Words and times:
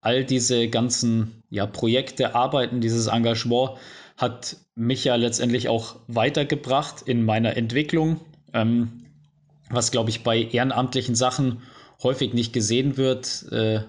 all 0.00 0.24
diese 0.24 0.68
ganzen 0.68 1.42
ja, 1.50 1.66
Projekte, 1.66 2.34
Arbeiten, 2.34 2.80
dieses 2.80 3.06
Engagement 3.06 3.72
hat 4.16 4.56
mich 4.74 5.04
ja 5.04 5.14
letztendlich 5.16 5.68
auch 5.68 5.96
weitergebracht 6.06 7.02
in 7.02 7.24
meiner 7.24 7.56
Entwicklung, 7.56 8.20
ähm, 8.52 9.04
was, 9.70 9.90
glaube 9.90 10.10
ich, 10.10 10.22
bei 10.22 10.42
ehrenamtlichen 10.42 11.14
Sachen 11.14 11.62
häufig 12.02 12.32
nicht 12.32 12.52
gesehen 12.52 12.96
wird, 12.96 13.46
äh, 13.52 13.80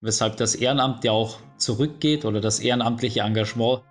weshalb 0.00 0.36
das 0.36 0.54
Ehrenamt 0.54 1.04
ja 1.04 1.12
auch 1.12 1.38
zurückgeht 1.58 2.24
oder 2.24 2.40
das 2.40 2.60
ehrenamtliche 2.60 3.20
Engagement. 3.20 3.82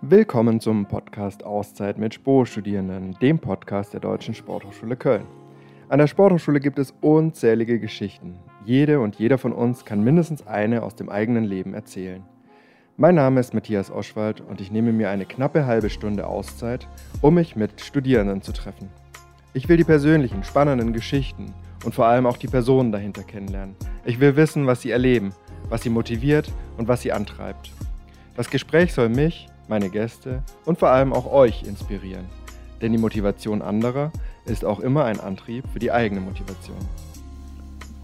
Willkommen 0.00 0.58
zum 0.58 0.88
Podcast 0.88 1.44
Auszeit 1.44 1.96
mit 1.96 2.12
Sporo-Studierenden, 2.14 3.16
dem 3.20 3.38
Podcast 3.38 3.92
der 3.92 4.00
Deutschen 4.00 4.34
Sporthochschule 4.34 4.96
Köln. 4.96 5.26
An 5.88 5.98
der 5.98 6.08
Sporthochschule 6.08 6.58
gibt 6.58 6.80
es 6.80 6.92
unzählige 7.02 7.78
Geschichten. 7.78 8.40
Jede 8.64 9.00
und 9.00 9.16
jeder 9.16 9.38
von 9.38 9.52
uns 9.52 9.84
kann 9.84 10.04
mindestens 10.04 10.46
eine 10.46 10.84
aus 10.84 10.94
dem 10.94 11.08
eigenen 11.08 11.42
Leben 11.42 11.74
erzählen. 11.74 12.22
Mein 12.96 13.16
Name 13.16 13.40
ist 13.40 13.54
Matthias 13.54 13.90
Oschwald 13.90 14.40
und 14.40 14.60
ich 14.60 14.70
nehme 14.70 14.92
mir 14.92 15.10
eine 15.10 15.26
knappe 15.26 15.66
halbe 15.66 15.90
Stunde 15.90 16.28
Auszeit, 16.28 16.86
um 17.22 17.34
mich 17.34 17.56
mit 17.56 17.80
Studierenden 17.80 18.40
zu 18.40 18.52
treffen. 18.52 18.88
Ich 19.52 19.68
will 19.68 19.76
die 19.76 19.84
persönlichen, 19.84 20.44
spannenden 20.44 20.92
Geschichten 20.92 21.52
und 21.84 21.92
vor 21.92 22.06
allem 22.06 22.24
auch 22.24 22.36
die 22.36 22.46
Personen 22.46 22.92
dahinter 22.92 23.24
kennenlernen. 23.24 23.74
Ich 24.04 24.20
will 24.20 24.36
wissen, 24.36 24.64
was 24.68 24.82
sie 24.82 24.92
erleben, 24.92 25.32
was 25.68 25.82
sie 25.82 25.90
motiviert 25.90 26.52
und 26.76 26.86
was 26.86 27.02
sie 27.02 27.10
antreibt. 27.10 27.72
Das 28.36 28.48
Gespräch 28.48 28.94
soll 28.94 29.08
mich, 29.08 29.48
meine 29.66 29.90
Gäste 29.90 30.44
und 30.66 30.78
vor 30.78 30.90
allem 30.90 31.12
auch 31.12 31.30
euch 31.32 31.64
inspirieren. 31.64 32.26
Denn 32.80 32.92
die 32.92 32.98
Motivation 32.98 33.60
anderer 33.60 34.12
ist 34.44 34.64
auch 34.64 34.78
immer 34.78 35.04
ein 35.04 35.18
Antrieb 35.18 35.64
für 35.72 35.80
die 35.80 35.90
eigene 35.90 36.20
Motivation. 36.20 36.78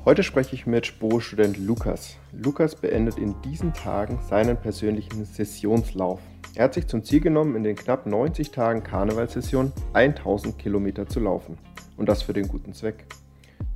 Heute 0.08 0.22
spreche 0.22 0.54
ich 0.54 0.66
mit 0.66 0.86
Sporo-Student 0.86 1.58
Lukas. 1.58 2.16
Lukas 2.32 2.74
beendet 2.74 3.18
in 3.18 3.34
diesen 3.42 3.74
Tagen 3.74 4.18
seinen 4.26 4.56
persönlichen 4.56 5.26
Sessionslauf. 5.26 6.18
Er 6.54 6.64
hat 6.64 6.72
sich 6.72 6.86
zum 6.86 7.04
Ziel 7.04 7.20
genommen, 7.20 7.54
in 7.56 7.62
den 7.62 7.76
knapp 7.76 8.06
90 8.06 8.50
Tagen 8.50 8.82
Karnevalssession 8.82 9.70
1000 9.92 10.58
Kilometer 10.58 11.06
zu 11.06 11.20
laufen. 11.20 11.58
Und 11.98 12.08
das 12.08 12.22
für 12.22 12.32
den 12.32 12.48
guten 12.48 12.72
Zweck. 12.72 13.04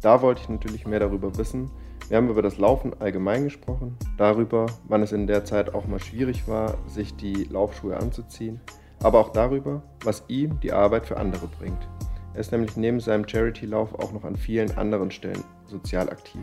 Da 0.01 0.23
wollte 0.23 0.41
ich 0.41 0.49
natürlich 0.49 0.87
mehr 0.87 1.01
darüber 1.01 1.37
wissen. 1.37 1.71
Wir 2.09 2.17
haben 2.17 2.31
über 2.31 2.41
das 2.41 2.57
Laufen 2.57 2.99
allgemein 2.99 3.45
gesprochen, 3.45 3.99
darüber, 4.17 4.65
wann 4.89 5.03
es 5.03 5.13
in 5.13 5.27
der 5.27 5.45
Zeit 5.45 5.75
auch 5.75 5.87
mal 5.87 6.01
schwierig 6.01 6.49
war, 6.49 6.79
sich 6.87 7.15
die 7.15 7.45
Laufschuhe 7.45 7.99
anzuziehen, 7.99 8.59
aber 9.03 9.21
auch 9.21 9.33
darüber, 9.33 9.83
was 10.03 10.25
ihm 10.29 10.61
die 10.61 10.73
Arbeit 10.73 11.05
für 11.05 11.19
andere 11.19 11.47
bringt. 11.47 11.87
Er 12.35 12.41
ist 12.41 12.53
nämlich 12.53 12.77
neben 12.77 13.01
seinem 13.01 13.29
Charity-Lauf 13.29 13.95
auch 13.95 14.13
noch 14.13 14.25
an 14.25 14.37
vielen 14.37 14.77
anderen 14.79 15.11
Stellen 15.11 15.45
sozial 15.67 16.09
aktiv. 16.09 16.41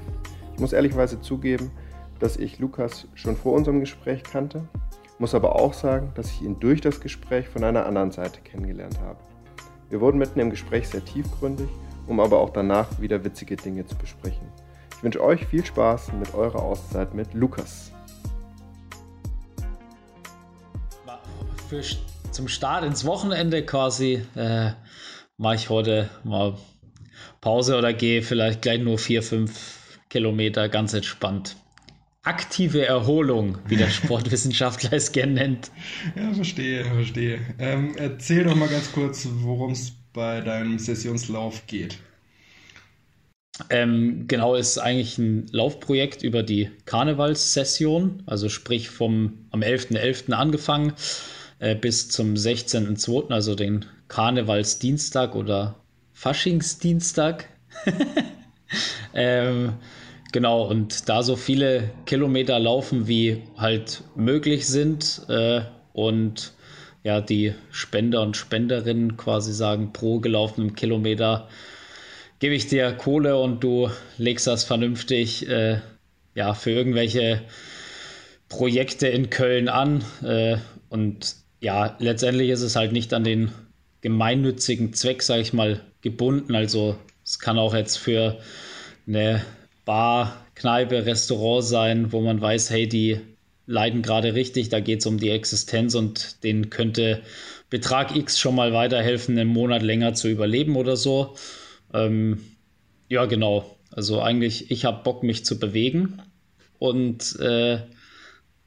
Ich 0.53 0.59
muss 0.59 0.73
ehrlicherweise 0.73 1.19
zugeben, 1.21 1.71
dass 2.19 2.37
ich 2.37 2.59
Lukas 2.59 3.07
schon 3.15 3.35
vor 3.35 3.53
unserem 3.53 3.79
Gespräch 3.79 4.23
kannte, 4.23 4.67
muss 5.17 5.33
aber 5.33 5.55
auch 5.55 5.73
sagen, 5.73 6.11
dass 6.15 6.27
ich 6.27 6.41
ihn 6.41 6.59
durch 6.59 6.81
das 6.81 7.01
Gespräch 7.01 7.47
von 7.47 7.63
einer 7.63 7.85
anderen 7.85 8.11
Seite 8.11 8.41
kennengelernt 8.41 8.99
habe. 9.01 9.19
Wir 9.89 9.99
wurden 9.99 10.19
mitten 10.19 10.39
im 10.39 10.49
Gespräch 10.49 10.87
sehr 10.87 11.03
tiefgründig, 11.03 11.67
um 12.07 12.19
aber 12.19 12.39
auch 12.39 12.51
danach 12.51 12.99
wieder 12.99 13.23
witzige 13.23 13.55
Dinge 13.55 13.85
zu 13.85 13.95
besprechen. 13.95 14.47
Ich 14.95 15.03
wünsche 15.03 15.23
euch 15.23 15.45
viel 15.47 15.65
Spaß 15.65 16.13
mit 16.13 16.33
eurer 16.33 16.61
Auszeit 16.61 17.13
mit 17.13 17.33
Lukas. 17.33 17.91
Für, 21.67 21.81
zum 22.31 22.47
Start 22.47 22.83
ins 22.83 23.05
Wochenende 23.05 23.65
quasi 23.65 24.25
äh, 24.35 24.71
mache 25.39 25.55
ich 25.55 25.69
heute 25.69 26.09
mal 26.23 26.57
Pause 27.41 27.77
oder 27.77 27.93
gehe 27.93 28.21
vielleicht 28.21 28.61
gleich 28.61 28.81
nur 28.81 28.99
vier, 28.99 29.23
fünf 29.23 29.97
Kilometer 30.09 30.67
ganz 30.69 30.93
entspannt. 30.93 31.55
Aktive 32.23 32.85
Erholung, 32.85 33.57
wie 33.65 33.77
der 33.77 33.89
Sportwissenschaftler 33.89 34.93
es 34.93 35.11
gerne 35.13 35.33
nennt. 35.33 35.71
Ja, 36.15 36.33
verstehe, 36.33 36.83
verstehe. 36.83 37.39
Ähm, 37.57 37.95
erzähl 37.95 38.43
doch 38.43 38.55
mal 38.55 38.67
ganz 38.67 38.91
kurz, 38.91 39.27
worum 39.31 39.71
es 39.71 39.93
bei 40.11 40.41
deinem 40.41 40.77
Sessionslauf 40.77 41.65
geht. 41.67 41.97
Ähm, 43.69 44.25
genau, 44.27 44.55
ist 44.55 44.77
eigentlich 44.77 45.17
ein 45.17 45.47
Laufprojekt 45.51 46.21
über 46.23 46.43
die 46.43 46.69
Karnevalssession, 46.85 48.23
also 48.25 48.49
sprich 48.49 48.89
vom 48.89 49.45
am 49.51 49.61
11.11. 49.61 49.97
.11. 49.97 50.31
angefangen 50.33 50.93
äh, 51.59 51.75
bis 51.75 52.09
zum 52.09 52.33
16.02., 52.35 53.31
also 53.31 53.55
den 53.55 53.85
Karnevalsdienstag 54.09 55.35
oder 55.35 55.75
Faschingsdienstag. 56.13 57.47
ähm, 59.13 59.73
genau, 60.33 60.63
und 60.67 61.07
da 61.07 61.23
so 61.23 61.37
viele 61.37 61.91
Kilometer 62.05 62.59
laufen, 62.59 63.07
wie 63.07 63.43
halt 63.55 64.03
möglich 64.15 64.67
sind 64.67 65.21
äh, 65.29 65.61
und 65.93 66.53
ja, 67.03 67.21
die 67.21 67.53
Spender 67.71 68.21
und 68.21 68.35
Spenderinnen 68.35 69.15
quasi 69.15 69.53
sagen, 69.53 69.93
pro 69.93 70.19
gelaufenen 70.19 70.75
Kilometer 70.75 71.47
gebe 72.39 72.55
ich 72.55 72.67
dir 72.67 72.91
Kohle 72.91 73.37
und 73.37 73.63
du 73.63 73.89
legst 74.17 74.47
das 74.47 74.63
vernünftig 74.63 75.47
äh, 75.47 75.79
ja, 76.35 76.53
für 76.53 76.71
irgendwelche 76.71 77.41
Projekte 78.49 79.07
in 79.07 79.29
Köln 79.29 79.69
an. 79.69 80.03
Äh, 80.23 80.57
und 80.89 81.35
ja, 81.61 81.95
letztendlich 81.99 82.49
ist 82.49 82.61
es 82.61 82.75
halt 82.75 82.91
nicht 82.91 83.13
an 83.13 83.23
den 83.23 83.51
gemeinnützigen 84.01 84.93
Zweck, 84.93 85.21
sage 85.23 85.41
ich 85.41 85.53
mal, 85.53 85.81
gebunden. 86.01 86.55
Also 86.55 86.97
es 87.23 87.39
kann 87.39 87.57
auch 87.57 87.73
jetzt 87.73 87.97
für 87.97 88.39
eine 89.07 89.43
Bar, 89.85 90.45
Kneipe, 90.55 91.05
Restaurant 91.05 91.63
sein, 91.63 92.11
wo 92.11 92.21
man 92.21 92.41
weiß, 92.41 92.69
hey, 92.69 92.87
die 92.87 93.21
leiden 93.65 94.01
gerade 94.01 94.33
richtig, 94.33 94.69
da 94.69 94.79
geht 94.79 94.99
es 94.99 95.05
um 95.05 95.19
die 95.19 95.29
Existenz 95.29 95.95
und 95.95 96.43
denen 96.43 96.69
könnte 96.69 97.21
Betrag 97.69 98.15
X 98.15 98.39
schon 98.39 98.55
mal 98.55 98.73
weiterhelfen, 98.73 99.37
einen 99.37 99.49
Monat 99.49 99.83
länger 99.83 100.15
zu 100.15 100.27
überleben 100.27 100.75
oder 100.75 100.97
so. 100.97 101.35
Ähm, 101.93 102.39
ja, 103.09 103.25
genau. 103.25 103.77
Also 103.91 104.21
eigentlich, 104.21 104.71
ich 104.71 104.85
habe 104.85 105.03
Bock, 105.03 105.23
mich 105.23 105.45
zu 105.45 105.59
bewegen. 105.59 106.21
Und 106.79 107.39
äh, 107.39 107.79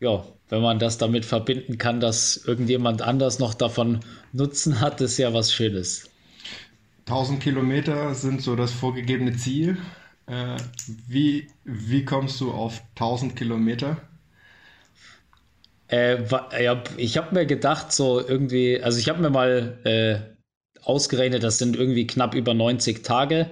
ja, 0.00 0.24
wenn 0.52 0.60
man 0.60 0.78
das 0.78 0.98
damit 0.98 1.24
verbinden 1.24 1.78
kann, 1.78 1.98
dass 1.98 2.36
irgendjemand 2.36 3.00
anders 3.00 3.38
noch 3.38 3.54
davon 3.54 4.00
Nutzen 4.34 4.82
hat, 4.82 5.00
ist 5.00 5.16
ja 5.16 5.32
was 5.32 5.50
Schönes. 5.50 6.10
1000 7.06 7.42
Kilometer 7.42 8.14
sind 8.14 8.42
so 8.42 8.54
das 8.54 8.70
vorgegebene 8.70 9.34
Ziel. 9.34 9.78
Äh, 10.26 10.58
wie, 11.08 11.48
wie 11.64 12.04
kommst 12.04 12.38
du 12.42 12.50
auf 12.50 12.82
1000 12.96 13.34
Kilometer? 13.34 13.96
Äh, 15.88 16.18
ich 16.98 17.16
habe 17.16 17.34
mir 17.34 17.46
gedacht, 17.46 17.90
so 17.90 18.20
irgendwie, 18.20 18.78
also 18.78 18.98
ich 18.98 19.08
habe 19.08 19.22
mir 19.22 19.30
mal 19.30 19.78
äh, 19.84 20.18
ausgerechnet, 20.84 21.42
das 21.44 21.56
sind 21.56 21.76
irgendwie 21.76 22.06
knapp 22.06 22.34
über 22.34 22.52
90 22.52 23.02
Tage. 23.02 23.48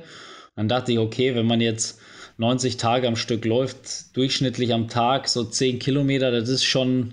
Dann 0.54 0.68
dachte 0.68 0.92
ich, 0.92 0.98
okay, 0.98 1.34
wenn 1.34 1.46
man 1.46 1.62
jetzt 1.62 1.98
90 2.40 2.78
Tage 2.78 3.06
am 3.06 3.16
Stück 3.16 3.44
läuft, 3.44 4.16
durchschnittlich 4.16 4.72
am 4.72 4.88
Tag 4.88 5.28
so 5.28 5.44
10 5.44 5.78
Kilometer, 5.78 6.30
das 6.30 6.48
ist 6.48 6.64
schon 6.64 7.12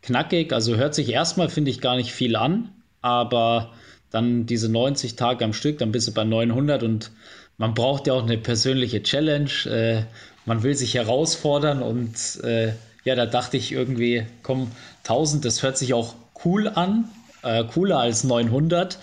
knackig. 0.00 0.52
Also 0.52 0.76
hört 0.76 0.94
sich 0.94 1.08
erstmal, 1.10 1.48
finde 1.48 1.72
ich, 1.72 1.80
gar 1.80 1.96
nicht 1.96 2.12
viel 2.12 2.36
an, 2.36 2.70
aber 3.02 3.72
dann 4.12 4.46
diese 4.46 4.68
90 4.68 5.16
Tage 5.16 5.44
am 5.44 5.52
Stück, 5.52 5.78
dann 5.78 5.90
bist 5.90 6.06
du 6.06 6.12
bei 6.12 6.22
900 6.22 6.84
und 6.84 7.10
man 7.56 7.74
braucht 7.74 8.06
ja 8.06 8.12
auch 8.12 8.22
eine 8.22 8.38
persönliche 8.38 9.02
Challenge. 9.02 9.50
Äh, 9.66 10.04
man 10.46 10.62
will 10.62 10.76
sich 10.76 10.94
herausfordern 10.94 11.82
und 11.82 12.40
äh, 12.44 12.74
ja, 13.02 13.16
da 13.16 13.26
dachte 13.26 13.56
ich 13.56 13.72
irgendwie, 13.72 14.24
komm, 14.44 14.70
1000, 15.02 15.44
das 15.44 15.64
hört 15.64 15.76
sich 15.76 15.94
auch 15.94 16.14
cool 16.44 16.68
an, 16.68 17.10
äh, 17.42 17.64
cooler 17.64 17.98
als 17.98 18.22
900. 18.22 18.98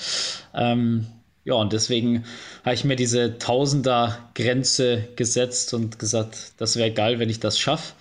Ähm, 0.53 1.07
ja, 1.45 1.53
und 1.53 1.73
deswegen 1.73 2.25
habe 2.63 2.73
ich 2.73 2.83
mir 2.83 2.95
diese 2.95 3.38
Tausender-Grenze 3.38 5.09
gesetzt 5.16 5.75
und 5.75 6.00
gesagt, 6.00 6.53
das 6.57 6.75
wäre 6.75 6.91
geil, 6.91 7.19
wenn 7.19 7.29
ich 7.29 7.39
das 7.39 7.59
schaffe. 7.59 7.94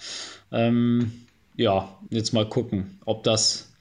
Ähm, 0.51 1.13
ja, 1.55 1.95
jetzt 2.09 2.33
mal 2.33 2.49
gucken, 2.49 2.99
ob 3.05 3.23
das 3.23 3.75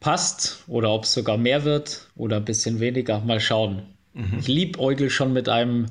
passt 0.00 0.64
oder 0.68 0.90
ob 0.90 1.04
es 1.04 1.12
sogar 1.12 1.36
mehr 1.36 1.64
wird 1.64 2.08
oder 2.16 2.38
ein 2.38 2.46
bisschen 2.46 2.80
weniger. 2.80 3.20
Mal 3.20 3.40
schauen. 3.40 3.82
Mhm. 4.14 4.38
Ich 4.38 4.48
liebäugel 4.48 5.10
schon 5.10 5.34
mit 5.34 5.50
einem 5.50 5.86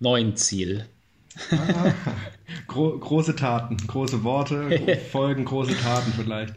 neuen 0.00 0.36
Ziel. 0.36 0.86
Gro 2.68 2.98
große 2.98 3.34
Taten, 3.36 3.76
große 3.76 4.22
Worte, 4.22 4.98
Folgen, 5.12 5.44
große 5.44 5.76
Taten 5.76 6.12
vielleicht. 6.12 6.54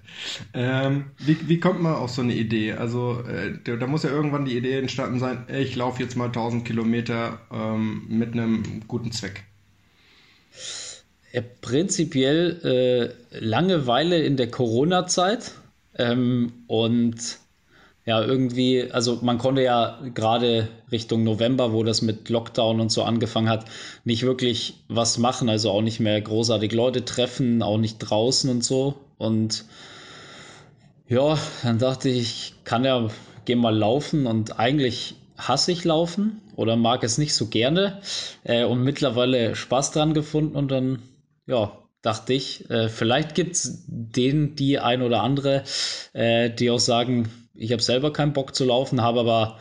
Ähm, 0.53 1.05
wie, 1.17 1.37
wie 1.47 1.59
kommt 1.59 1.81
man 1.81 1.95
auf 1.95 2.11
so 2.11 2.21
eine 2.21 2.33
Idee? 2.33 2.73
Also 2.73 3.21
äh, 3.21 3.77
da 3.77 3.87
muss 3.87 4.03
ja 4.03 4.09
irgendwann 4.09 4.45
die 4.45 4.57
Idee 4.57 4.77
entstanden 4.77 5.19
sein, 5.19 5.45
ich 5.47 5.75
laufe 5.75 6.01
jetzt 6.01 6.15
mal 6.15 6.25
1000 6.25 6.65
Kilometer 6.65 7.39
ähm, 7.51 8.03
mit 8.09 8.33
einem 8.33 8.83
guten 8.87 9.11
Zweck. 9.11 9.43
Ja, 11.33 11.41
prinzipiell 11.61 13.13
äh, 13.31 13.39
Langeweile 13.39 14.21
in 14.23 14.37
der 14.37 14.49
Corona-Zeit 14.49 15.53
ähm, 15.97 16.53
und 16.67 17.39
ja, 18.07 18.21
irgendwie, 18.23 18.89
also 18.89 19.19
man 19.21 19.37
konnte 19.37 19.61
ja 19.61 19.99
gerade 20.15 20.69
Richtung 20.93 21.25
November, 21.25 21.73
wo 21.73 21.83
das 21.83 22.01
mit 22.01 22.29
Lockdown 22.29 22.79
und 22.79 22.89
so 22.89 23.03
angefangen 23.03 23.49
hat, 23.49 23.65
nicht 24.05 24.23
wirklich 24.23 24.75
was 24.87 25.17
machen, 25.17 25.49
also 25.49 25.71
auch 25.71 25.81
nicht 25.81 25.99
mehr 25.99 26.19
großartig 26.21 26.71
Leute 26.71 27.03
treffen, 27.03 27.61
auch 27.61 27.77
nicht 27.77 27.97
draußen 27.97 28.49
und 28.49 28.63
so. 28.63 28.95
Und 29.17 29.65
ja, 31.09 31.37
dann 31.63 31.79
dachte 31.79 32.07
ich, 32.07 32.53
kann 32.63 32.85
ja, 32.85 33.09
geh 33.43 33.55
mal 33.55 33.75
laufen. 33.75 34.25
Und 34.25 34.57
eigentlich 34.57 35.15
hasse 35.37 35.73
ich 35.73 35.83
Laufen 35.83 36.41
oder 36.55 36.77
mag 36.77 37.03
es 37.03 37.17
nicht 37.17 37.35
so 37.35 37.47
gerne. 37.47 37.99
Äh, 38.45 38.63
und 38.63 38.83
mittlerweile 38.83 39.53
Spaß 39.53 39.91
dran 39.91 40.13
gefunden. 40.13 40.55
Und 40.55 40.71
dann, 40.71 41.01
ja, 41.45 41.77
dachte 42.01 42.33
ich, 42.33 42.69
äh, 42.69 42.87
vielleicht 42.87 43.35
gibt 43.35 43.57
es 43.57 43.83
den, 43.87 44.55
die 44.55 44.79
ein 44.79 45.01
oder 45.01 45.23
andere, 45.23 45.63
äh, 46.13 46.49
die 46.49 46.71
auch 46.71 46.79
sagen, 46.79 47.29
ich 47.57 47.71
habe 47.71 47.81
selber 47.81 48.13
keinen 48.13 48.33
Bock 48.33 48.55
zu 48.55 48.65
laufen, 48.65 49.01
habe 49.01 49.21
aber 49.21 49.59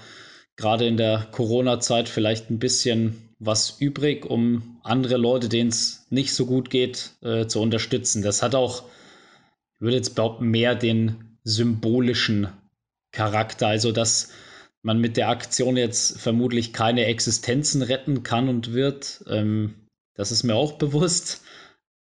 gerade 0.57 0.87
in 0.87 0.97
der 0.97 1.27
Corona-Zeit 1.33 2.09
vielleicht 2.09 2.51
ein 2.51 2.59
bisschen 2.59 3.35
was 3.39 3.77
übrig, 3.81 4.25
um 4.25 4.79
andere 4.83 5.17
Leute, 5.17 5.49
denen 5.49 5.69
es 5.69 6.07
nicht 6.11 6.33
so 6.33 6.47
gut 6.47 6.71
geht, 6.71 7.11
äh, 7.23 7.47
zu 7.47 7.61
unterstützen. 7.61 8.23
Das 8.23 8.43
hat 8.43 8.55
auch, 8.55 8.85
ich 9.75 9.81
würde 9.81 9.97
jetzt 9.97 10.15
behaupten, 10.15 10.47
mehr 10.47 10.75
den 10.75 11.39
symbolischen 11.45 12.49
Charakter, 13.13 13.69
also 13.69 13.93
dass 13.93 14.31
man 14.83 15.01
mit 15.01 15.17
der 15.17 15.29
Aktion 15.29 15.77
jetzt 15.77 16.21
vermutlich 16.21 16.73
keine 16.73 17.07
Existenzen 17.07 17.83
retten 17.83 18.23
kann 18.23 18.49
und 18.49 18.73
wird. 18.73 19.25
Ähm, 19.29 19.75
das 20.15 20.33
ist 20.33 20.45
mir 20.45 20.55
auch 20.55 20.73
bewusst. 20.73 21.43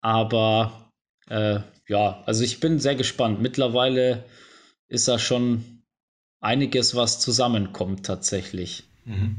Aber 0.01 0.91
äh, 1.27 1.59
ja, 1.87 2.23
also 2.25 2.43
ich 2.43 2.59
bin 2.59 2.79
sehr 2.79 2.95
gespannt. 2.95 3.41
Mittlerweile 3.41 4.23
ist 4.87 5.07
da 5.07 5.19
schon 5.19 5.74
einiges, 6.45 6.95
was 6.95 7.19
zusammenkommt 7.19 8.05
tatsächlich. 8.05 8.83
Mhm. 9.05 9.37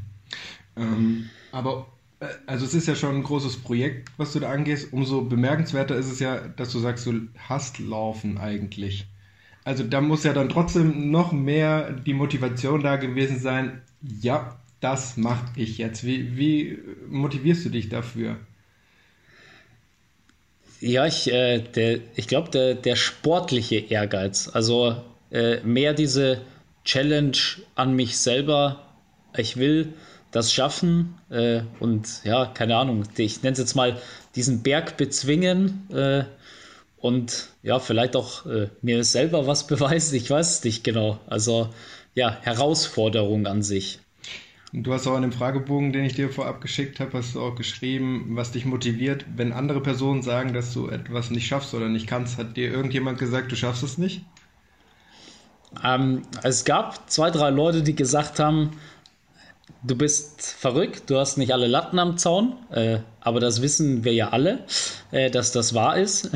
Ähm, 0.76 1.30
aber 1.52 1.86
äh, 2.20 2.26
also 2.46 2.66
es 2.66 2.74
ist 2.74 2.88
ja 2.88 2.94
schon 2.94 3.16
ein 3.16 3.22
großes 3.22 3.58
Projekt, 3.58 4.10
was 4.16 4.32
du 4.32 4.40
da 4.40 4.50
angehst. 4.50 4.92
Umso 4.92 5.22
bemerkenswerter 5.22 5.96
ist 5.96 6.10
es 6.10 6.20
ja, 6.20 6.48
dass 6.48 6.72
du 6.72 6.78
sagst, 6.78 7.06
du 7.06 7.28
hast 7.48 7.78
Laufen 7.78 8.38
eigentlich. 8.38 9.06
Also 9.64 9.82
da 9.82 10.00
muss 10.00 10.22
ja 10.24 10.32
dann 10.32 10.48
trotzdem 10.48 11.10
noch 11.10 11.32
mehr 11.32 11.92
die 11.92 12.14
Motivation 12.14 12.82
da 12.82 12.96
gewesen 12.96 13.40
sein. 13.40 13.82
Ja, 14.20 14.60
das 14.80 15.16
mache 15.16 15.46
ich 15.56 15.78
jetzt. 15.78 16.04
Wie, 16.04 16.36
wie 16.36 16.78
motivierst 17.08 17.64
du 17.64 17.70
dich 17.70 17.88
dafür? 17.88 18.36
Ja, 20.80 21.06
ich, 21.06 21.32
äh, 21.32 22.00
ich 22.14 22.28
glaube, 22.28 22.50
der, 22.50 22.74
der 22.74 22.96
sportliche 22.96 23.76
Ehrgeiz, 23.76 24.50
also 24.52 25.02
äh, 25.32 25.60
mehr 25.62 25.94
diese 25.94 26.42
Challenge 26.86 27.36
an 27.74 27.94
mich 27.94 28.16
selber. 28.16 28.80
Ich 29.36 29.58
will 29.58 29.92
das 30.30 30.52
schaffen 30.52 31.14
äh, 31.30 31.60
und 31.80 32.22
ja, 32.24 32.46
keine 32.46 32.76
Ahnung, 32.76 33.04
ich 33.16 33.42
nenne 33.42 33.52
es 33.52 33.58
jetzt 33.58 33.74
mal 33.74 34.00
diesen 34.34 34.62
Berg 34.62 34.96
bezwingen 34.96 35.88
äh, 35.90 36.24
und 36.98 37.48
ja, 37.62 37.78
vielleicht 37.78 38.16
auch 38.16 38.46
äh, 38.46 38.68
mir 38.82 39.04
selber 39.04 39.46
was 39.46 39.66
beweisen. 39.68 40.14
Ich 40.16 40.30
weiß 40.30 40.58
es 40.58 40.64
nicht 40.64 40.84
genau. 40.84 41.18
Also 41.26 41.70
ja, 42.14 42.38
Herausforderung 42.42 43.46
an 43.46 43.62
sich. 43.62 43.98
Du 44.72 44.92
hast 44.92 45.06
auch 45.06 45.16
in 45.16 45.22
dem 45.22 45.32
Fragebogen, 45.32 45.92
den 45.92 46.04
ich 46.04 46.14
dir 46.14 46.28
vorab 46.28 46.60
geschickt 46.60 47.00
habe, 47.00 47.16
hast 47.16 47.34
du 47.34 47.40
auch 47.40 47.54
geschrieben, 47.54 48.26
was 48.30 48.52
dich 48.52 48.66
motiviert. 48.66 49.24
Wenn 49.34 49.52
andere 49.52 49.80
Personen 49.80 50.22
sagen, 50.22 50.52
dass 50.52 50.74
du 50.74 50.88
etwas 50.88 51.30
nicht 51.30 51.46
schaffst 51.46 51.72
oder 51.72 51.88
nicht 51.88 52.06
kannst, 52.06 52.36
hat 52.36 52.56
dir 52.56 52.70
irgendjemand 52.70 53.18
gesagt, 53.18 53.52
du 53.52 53.56
schaffst 53.56 53.82
es 53.82 53.96
nicht? 53.96 54.22
Ähm, 55.84 56.22
es 56.42 56.64
gab 56.64 57.10
zwei, 57.10 57.30
drei 57.30 57.50
Leute, 57.50 57.82
die 57.82 57.94
gesagt 57.94 58.38
haben, 58.38 58.72
du 59.82 59.96
bist 59.96 60.42
verrückt, 60.42 61.10
du 61.10 61.18
hast 61.18 61.38
nicht 61.38 61.52
alle 61.52 61.66
Latten 61.66 61.98
am 61.98 62.18
Zaun, 62.18 62.54
äh, 62.70 62.98
aber 63.20 63.40
das 63.40 63.62
wissen 63.62 64.04
wir 64.04 64.12
ja 64.12 64.30
alle, 64.30 64.64
äh, 65.10 65.30
dass 65.30 65.52
das 65.52 65.74
wahr 65.74 65.96
ist. 65.96 66.30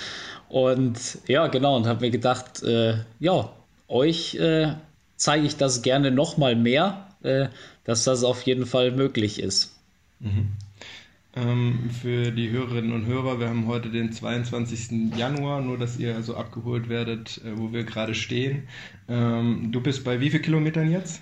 und 0.48 0.98
ja, 1.26 1.46
genau, 1.48 1.76
und 1.76 1.86
habe 1.86 2.00
mir 2.02 2.10
gedacht, 2.10 2.62
äh, 2.62 2.96
ja, 3.20 3.50
euch 3.88 4.34
äh, 4.36 4.74
zeige 5.16 5.46
ich 5.46 5.56
das 5.56 5.82
gerne 5.82 6.10
noch 6.10 6.36
mal 6.36 6.56
mehr, 6.56 7.06
äh, 7.22 7.48
dass 7.84 8.04
das 8.04 8.24
auf 8.24 8.42
jeden 8.42 8.66
Fall 8.66 8.90
möglich 8.90 9.40
ist. 9.40 9.76
Mhm. 10.20 10.50
Ähm, 11.36 11.90
für 12.00 12.32
die 12.32 12.50
Hörerinnen 12.50 12.92
und 12.92 13.04
Hörer, 13.04 13.38
wir 13.38 13.48
haben 13.50 13.66
heute 13.66 13.90
den 13.90 14.10
22. 14.10 15.14
Januar, 15.18 15.60
nur 15.60 15.76
dass 15.76 15.98
ihr 15.98 16.14
also 16.14 16.34
abgeholt 16.34 16.88
werdet, 16.88 17.42
äh, 17.44 17.58
wo 17.58 17.74
wir 17.74 17.84
gerade 17.84 18.14
stehen. 18.14 18.66
Ähm, 19.06 19.68
du 19.70 19.82
bist 19.82 20.02
bei 20.02 20.18
wie 20.20 20.30
vielen 20.30 20.42
Kilometern 20.42 20.90
jetzt? 20.90 21.20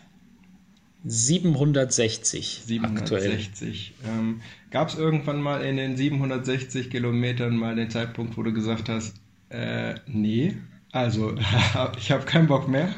760. 1.04 2.62
760. 2.64 3.94
Ähm, 4.06 4.40
Gab 4.70 4.88
es 4.88 4.94
irgendwann 4.94 5.42
mal 5.42 5.64
in 5.64 5.76
den 5.76 5.96
760 5.96 6.90
Kilometern 6.90 7.56
mal 7.56 7.74
den 7.74 7.90
Zeitpunkt, 7.90 8.36
wo 8.36 8.44
du 8.44 8.52
gesagt 8.52 8.88
hast, 8.88 9.16
äh, 9.48 9.94
nee, 10.06 10.54
also 10.92 11.34
ich 11.98 12.12
habe 12.12 12.24
keinen 12.24 12.46
Bock 12.46 12.68
mehr? 12.68 12.94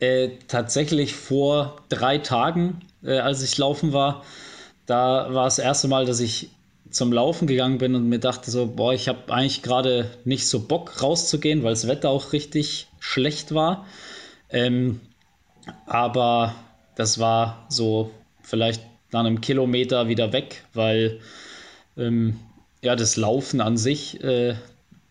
Äh, 0.00 0.28
tatsächlich 0.48 1.14
vor 1.14 1.76
drei 1.88 2.18
Tagen, 2.18 2.82
äh, 3.02 3.18
als 3.18 3.42
ich 3.42 3.56
laufen 3.56 3.94
war, 3.94 4.22
da 4.86 5.34
war 5.34 5.44
das 5.44 5.58
erste 5.58 5.88
Mal, 5.88 6.06
dass 6.06 6.20
ich 6.20 6.50
zum 6.90 7.12
Laufen 7.12 7.46
gegangen 7.46 7.78
bin 7.78 7.94
und 7.94 8.08
mir 8.08 8.20
dachte 8.20 8.50
so, 8.50 8.66
boah, 8.66 8.94
ich 8.94 9.08
habe 9.08 9.32
eigentlich 9.32 9.62
gerade 9.62 10.10
nicht 10.24 10.46
so 10.46 10.60
Bock 10.60 11.02
rauszugehen, 11.02 11.62
weil 11.62 11.72
das 11.72 11.88
Wetter 11.88 12.10
auch 12.10 12.32
richtig 12.32 12.86
schlecht 13.00 13.54
war. 13.54 13.86
Ähm, 14.50 15.00
aber 15.86 16.54
das 16.94 17.18
war 17.18 17.66
so 17.68 18.10
vielleicht 18.42 18.82
nach 19.12 19.20
einem 19.20 19.40
Kilometer 19.40 20.08
wieder 20.08 20.32
weg, 20.32 20.64
weil 20.74 21.20
ähm, 21.96 22.38
ja, 22.82 22.94
das 22.94 23.16
Laufen 23.16 23.60
an 23.60 23.76
sich, 23.76 24.22
äh, 24.22 24.54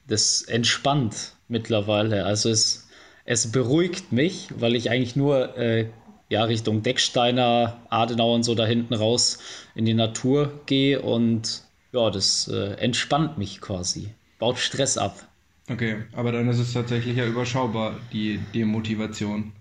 das 0.07 0.43
entspannt 0.43 1.33
mittlerweile. 1.47 2.25
Also 2.25 2.49
es, 2.49 2.87
es 3.25 3.51
beruhigt 3.51 4.11
mich, 4.11 4.47
weil 4.57 4.75
ich 4.75 4.89
eigentlich 4.89 5.15
nur 5.15 5.57
äh, 5.57 5.87
ja, 6.29 6.43
Richtung 6.43 6.83
Decksteiner, 6.83 7.77
Adenauer 7.89 8.35
und 8.35 8.43
so 8.43 8.55
da 8.55 8.65
hinten 8.65 8.93
raus 8.93 9.39
in 9.75 9.85
die 9.85 9.93
Natur 9.93 10.59
gehe 10.65 11.01
und 11.01 11.63
ja, 11.91 12.09
das 12.09 12.47
äh, 12.47 12.73
entspannt 12.73 13.37
mich 13.37 13.61
quasi, 13.61 14.09
baut 14.39 14.57
Stress 14.57 14.97
ab. 14.97 15.27
Okay, 15.69 16.03
aber 16.13 16.31
dann 16.31 16.47
ist 16.49 16.59
es 16.59 16.73
tatsächlich 16.73 17.17
ja 17.17 17.25
überschaubar, 17.25 17.95
die 18.13 18.39
Demotivation. 18.53 19.51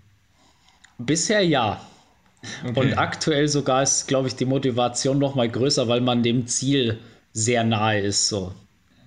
Bisher 0.97 1.41
ja. 1.41 1.81
Okay. 2.63 2.79
Und 2.79 2.97
aktuell 2.97 3.47
sogar 3.47 3.81
ist, 3.81 4.07
glaube 4.07 4.27
ich, 4.27 4.35
die 4.35 4.45
Motivation 4.45 5.17
noch 5.17 5.33
mal 5.33 5.49
größer, 5.49 5.87
weil 5.87 6.01
man 6.01 6.21
dem 6.21 6.45
Ziel 6.45 6.99
sehr 7.33 7.63
nahe 7.63 8.01
ist. 8.01 8.27
So. 8.27 8.53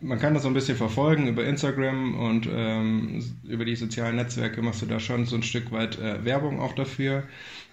Man 0.00 0.18
kann 0.18 0.34
das 0.34 0.44
so 0.44 0.48
ein 0.48 0.54
bisschen 0.54 0.76
verfolgen 0.76 1.26
über 1.26 1.44
Instagram 1.44 2.18
und 2.18 2.48
ähm, 2.50 3.24
über 3.44 3.64
die 3.64 3.74
sozialen 3.74 4.16
Netzwerke 4.16 4.62
machst 4.62 4.82
du 4.82 4.86
da 4.86 5.00
schon 5.00 5.26
so 5.26 5.36
ein 5.36 5.42
Stück 5.42 5.72
weit 5.72 5.98
äh, 5.98 6.24
Werbung 6.24 6.60
auch 6.60 6.74
dafür. 6.74 7.24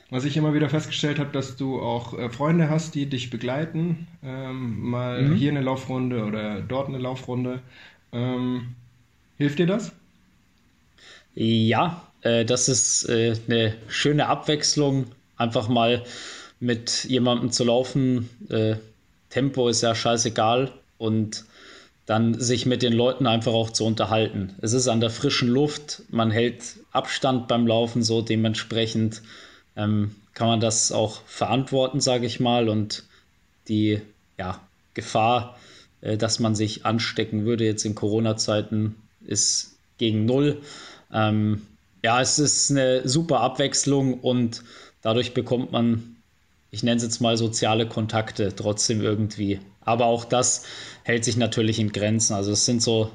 Was 0.10 0.26
ich 0.26 0.38
immer 0.38 0.54
wieder 0.54 0.70
festgestellt 0.70 1.20
habe, 1.20 1.32
dass 1.32 1.56
du 1.56 1.80
auch 1.80 2.18
äh, 2.18 2.30
Freunde 2.30 2.70
hast, 2.70 2.96
die 2.96 3.08
dich 3.08 3.30
begleiten. 3.30 4.08
Ähm, 4.24 4.82
mal 4.82 5.22
mhm. 5.24 5.36
hier 5.36 5.52
eine 5.52 5.62
Laufrunde 5.62 6.24
oder 6.24 6.62
dort 6.62 6.90
eine 6.90 7.00
Laufrunde. 7.00 7.60
Ähm, 8.12 8.76
hilft 9.38 9.60
dir 9.60 9.68
das? 9.68 9.92
Ja, 11.34 12.02
äh, 12.22 12.46
das 12.46 12.70
ist 12.70 13.10
äh, 13.10 13.36
eine 13.48 13.76
schöne 13.88 14.28
Abwechslung. 14.28 15.06
Einfach 15.38 15.68
mal 15.68 16.04
mit 16.60 17.06
jemandem 17.06 17.52
zu 17.52 17.64
laufen. 17.66 18.30
Äh, 18.50 18.76
Tempo 19.30 19.68
ist 19.68 19.82
ja 19.82 19.94
scheißegal 19.94 20.72
und 20.98 21.46
dann 22.06 22.40
sich 22.40 22.66
mit 22.66 22.82
den 22.82 22.94
Leuten 22.94 23.26
einfach 23.26 23.54
auch 23.54 23.72
zu 23.72 23.86
unterhalten. 23.86 24.56
Es 24.62 24.74
ist 24.74 24.88
an 24.88 25.00
der 25.00 25.10
frischen 25.10 25.50
Luft, 25.50 26.04
man 26.10 26.32
hält 26.32 26.78
Abstand 26.92 27.48
beim 27.48 27.66
Laufen 27.66 28.04
so 28.04 28.22
dementsprechend 28.22 29.22
ähm, 29.76 30.16
kann 30.34 30.48
man 30.48 30.60
das 30.60 30.92
auch 30.92 31.22
verantworten, 31.26 32.00
sage 32.00 32.26
ich 32.26 32.40
mal. 32.40 32.70
Und 32.70 33.04
die 33.68 34.02
ja, 34.38 34.62
Gefahr, 34.94 35.58
äh, 36.02 36.18
dass 36.18 36.40
man 36.40 36.56
sich 36.56 36.86
anstecken 36.86 37.46
würde 37.46 37.66
jetzt 37.66 37.86
in 37.86 37.96
Corona-Zeiten, 37.96 38.96
ist 39.26 39.78
gegen 39.98 40.26
null. 40.26 40.62
Ähm, 41.12 41.66
ja, 42.04 42.22
es 42.22 42.38
ist 42.38 42.70
eine 42.70 43.08
super 43.08 43.40
Abwechslung 43.40 44.20
und 44.20 44.64
dadurch 45.02 45.34
bekommt 45.34 45.72
man, 45.72 46.18
ich 46.70 46.84
nenne 46.84 46.98
es 46.98 47.04
jetzt 47.04 47.22
mal 47.22 47.38
soziale 47.38 47.88
Kontakte 47.88 48.54
trotzdem 48.56 49.02
irgendwie. 49.02 49.60
Aber 49.86 50.06
auch 50.06 50.26
das 50.26 50.66
hält 51.04 51.24
sich 51.24 51.38
natürlich 51.38 51.80
in 51.80 51.92
Grenzen. 51.92 52.34
Also 52.34 52.52
es 52.52 52.66
sind 52.66 52.82
so 52.82 53.12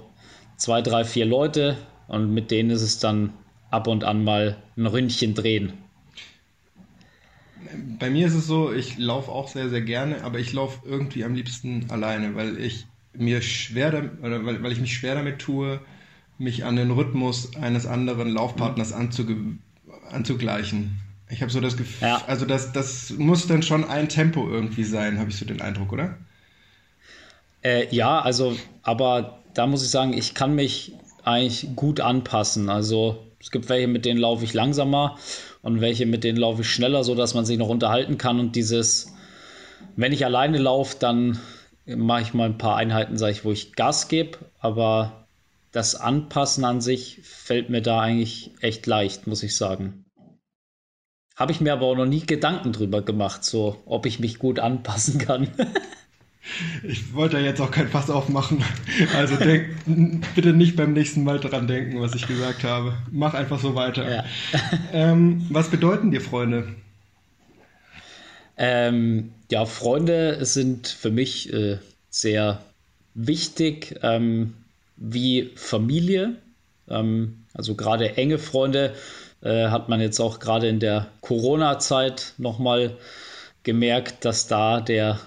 zwei, 0.57 0.83
drei, 0.83 1.05
vier 1.05 1.27
Leute 1.27 1.77
und 2.09 2.33
mit 2.33 2.51
denen 2.51 2.71
ist 2.71 2.83
es 2.83 2.99
dann 2.99 3.33
ab 3.71 3.87
und 3.87 4.05
an 4.05 4.25
mal 4.25 4.57
ein 4.77 4.87
Ründchen 4.87 5.35
drehen. 5.35 5.73
Bei 7.99 8.11
mir 8.11 8.27
ist 8.27 8.35
es 8.35 8.47
so, 8.47 8.73
ich 8.73 8.99
laufe 8.99 9.31
auch 9.31 9.49
sehr, 9.49 9.69
sehr 9.69 9.83
gerne, 9.83 10.25
aber 10.25 10.39
ich 10.39 10.53
laufe 10.53 10.89
irgendwie 10.89 11.25
am 11.25 11.35
liebsten 11.35 11.87
alleine, 11.89 12.35
weil 12.35 12.59
ich 12.59 12.87
mir 13.13 13.43
schwer 13.43 14.11
oder 14.23 14.45
weil, 14.45 14.63
weil 14.63 14.73
ich 14.73 14.81
mich 14.81 14.95
schwer 14.95 15.15
damit 15.15 15.41
tue, 15.41 15.81
mich 16.39 16.65
an 16.65 16.77
den 16.77 16.91
Rhythmus 16.91 17.55
eines 17.57 17.87
anderen 17.87 18.31
Laufpartners 18.31 18.93
anzugleichen. 18.93 21.01
Ich 21.29 21.43
habe 21.43 21.53
so 21.53 21.61
das 21.61 21.77
Gefühl, 21.77 22.09
ja. 22.09 22.23
also 22.27 22.45
das, 22.45 22.73
das 22.73 23.11
muss 23.11 23.47
dann 23.47 23.63
schon 23.63 23.85
ein 23.85 24.09
Tempo 24.09 24.49
irgendwie 24.49 24.85
sein, 24.85 25.19
habe 25.19 25.31
ich 25.31 25.37
so 25.37 25.45
den 25.45 25.61
Eindruck, 25.61 25.93
oder? 25.93 26.19
Äh, 27.63 27.95
ja, 27.95 28.21
also, 28.21 28.57
aber 28.83 29.39
da 29.55 29.67
muss 29.67 29.83
ich 29.83 29.91
sagen, 29.91 30.13
ich 30.13 30.35
kann 30.35 30.55
mich 30.55 30.93
eigentlich 31.25 31.69
gut 31.77 32.01
anpassen. 32.01 32.69
Also 32.69 33.19
es 33.41 33.51
gibt 33.51 33.69
welche, 33.69 33.89
mit 33.89 34.05
denen 34.05 34.21
laufe 34.21 34.45
ich 34.45 34.55
langsamer 34.55 35.17
und 35.63 35.81
welche, 35.81 36.07
mit 36.07 36.25
denen 36.25 36.39
laufe 36.39 36.63
ich 36.63 36.69
schneller, 36.69 37.05
sodass 37.05 37.35
man 37.35 37.45
sich 37.45 37.59
noch 37.59 37.69
unterhalten 37.69 38.19
kann. 38.19 38.41
Und 38.41 38.57
dieses, 38.57 39.15
wenn 39.97 40.13
ich 40.13 40.25
alleine 40.25 40.59
laufe, 40.59 40.97
dann 40.99 41.39
mache 41.87 42.23
ich 42.23 42.35
mal 42.35 42.47
ein 42.47 42.59
paar 42.59 42.77
Einheiten, 42.77 43.19
sage 43.19 43.33
ich, 43.33 43.45
wo 43.45 43.53
ich 43.53 43.75
Gas 43.75 44.09
gebe, 44.09 44.39
aber 44.61 45.27
das 45.73 45.95
Anpassen 45.95 46.65
an 46.65 46.81
sich 46.81 47.21
fällt 47.23 47.71
mir 47.71 47.83
da 47.83 48.01
eigentlich 48.01 48.51
echt 48.61 48.87
leicht, 48.87 49.27
muss 49.27 49.43
ich 49.43 49.57
sagen. 49.57 50.05
Habe 51.37 51.53
ich 51.53 51.61
mir 51.61 51.73
aber 51.73 51.87
auch 51.87 51.97
noch 51.97 52.07
nie 52.07 52.21
Gedanken 52.21 52.73
drüber 52.73 53.03
gemacht, 53.03 53.45
so 53.45 53.81
ob 53.87 54.05
ich 54.05 54.21
mich 54.21 54.39
gut 54.39 54.59
anpassen 54.59 55.19
kann. 55.19 55.49
Ich 56.83 57.13
wollte 57.15 57.39
ja 57.39 57.45
jetzt 57.45 57.61
auch 57.61 57.71
kein 57.71 57.89
Fass 57.89 58.11
aufmachen. 58.11 58.65
Also 59.17 59.37
denk, 59.37 59.69
bitte 60.35 60.53
nicht 60.53 60.75
beim 60.77 60.93
nächsten 60.93 61.23
Mal 61.23 61.39
dran 61.39 61.67
denken, 61.67 62.01
was 62.01 62.15
ich 62.15 62.27
gesagt 62.27 62.65
habe. 62.65 62.95
Mach 63.11 63.35
einfach 63.35 63.61
so 63.61 63.75
weiter. 63.75 64.11
Ja. 64.11 64.25
Ähm, 64.93 65.47
was 65.51 65.69
bedeuten 65.69 66.11
dir 66.11 66.21
Freunde? 66.21 66.69
Ähm, 68.57 69.33
ja, 69.51 69.65
Freunde 69.67 70.45
sind 70.45 70.89
für 70.89 71.11
mich 71.11 71.53
äh, 71.53 71.79
sehr 72.11 72.63
wichtig, 73.15 73.99
ähm, 74.03 74.55
wie 74.97 75.51
Familie. 75.57 76.37
Ähm, 76.89 77.45
also 77.55 77.75
gerade 77.75 78.17
enge 78.17 78.39
Freunde 78.39 78.95
äh, 79.43 79.69
hat 79.69 79.89
man 79.89 80.01
jetzt 80.01 80.21
auch 80.21 80.41
gerade 80.41 80.69
in 80.69 80.81
der 80.81 81.09
Corona-Zeit 81.21 82.35
nochmal 82.39 82.97
gemerkt, 83.63 84.25
dass 84.25 84.47
da 84.47 84.81
der 84.81 85.21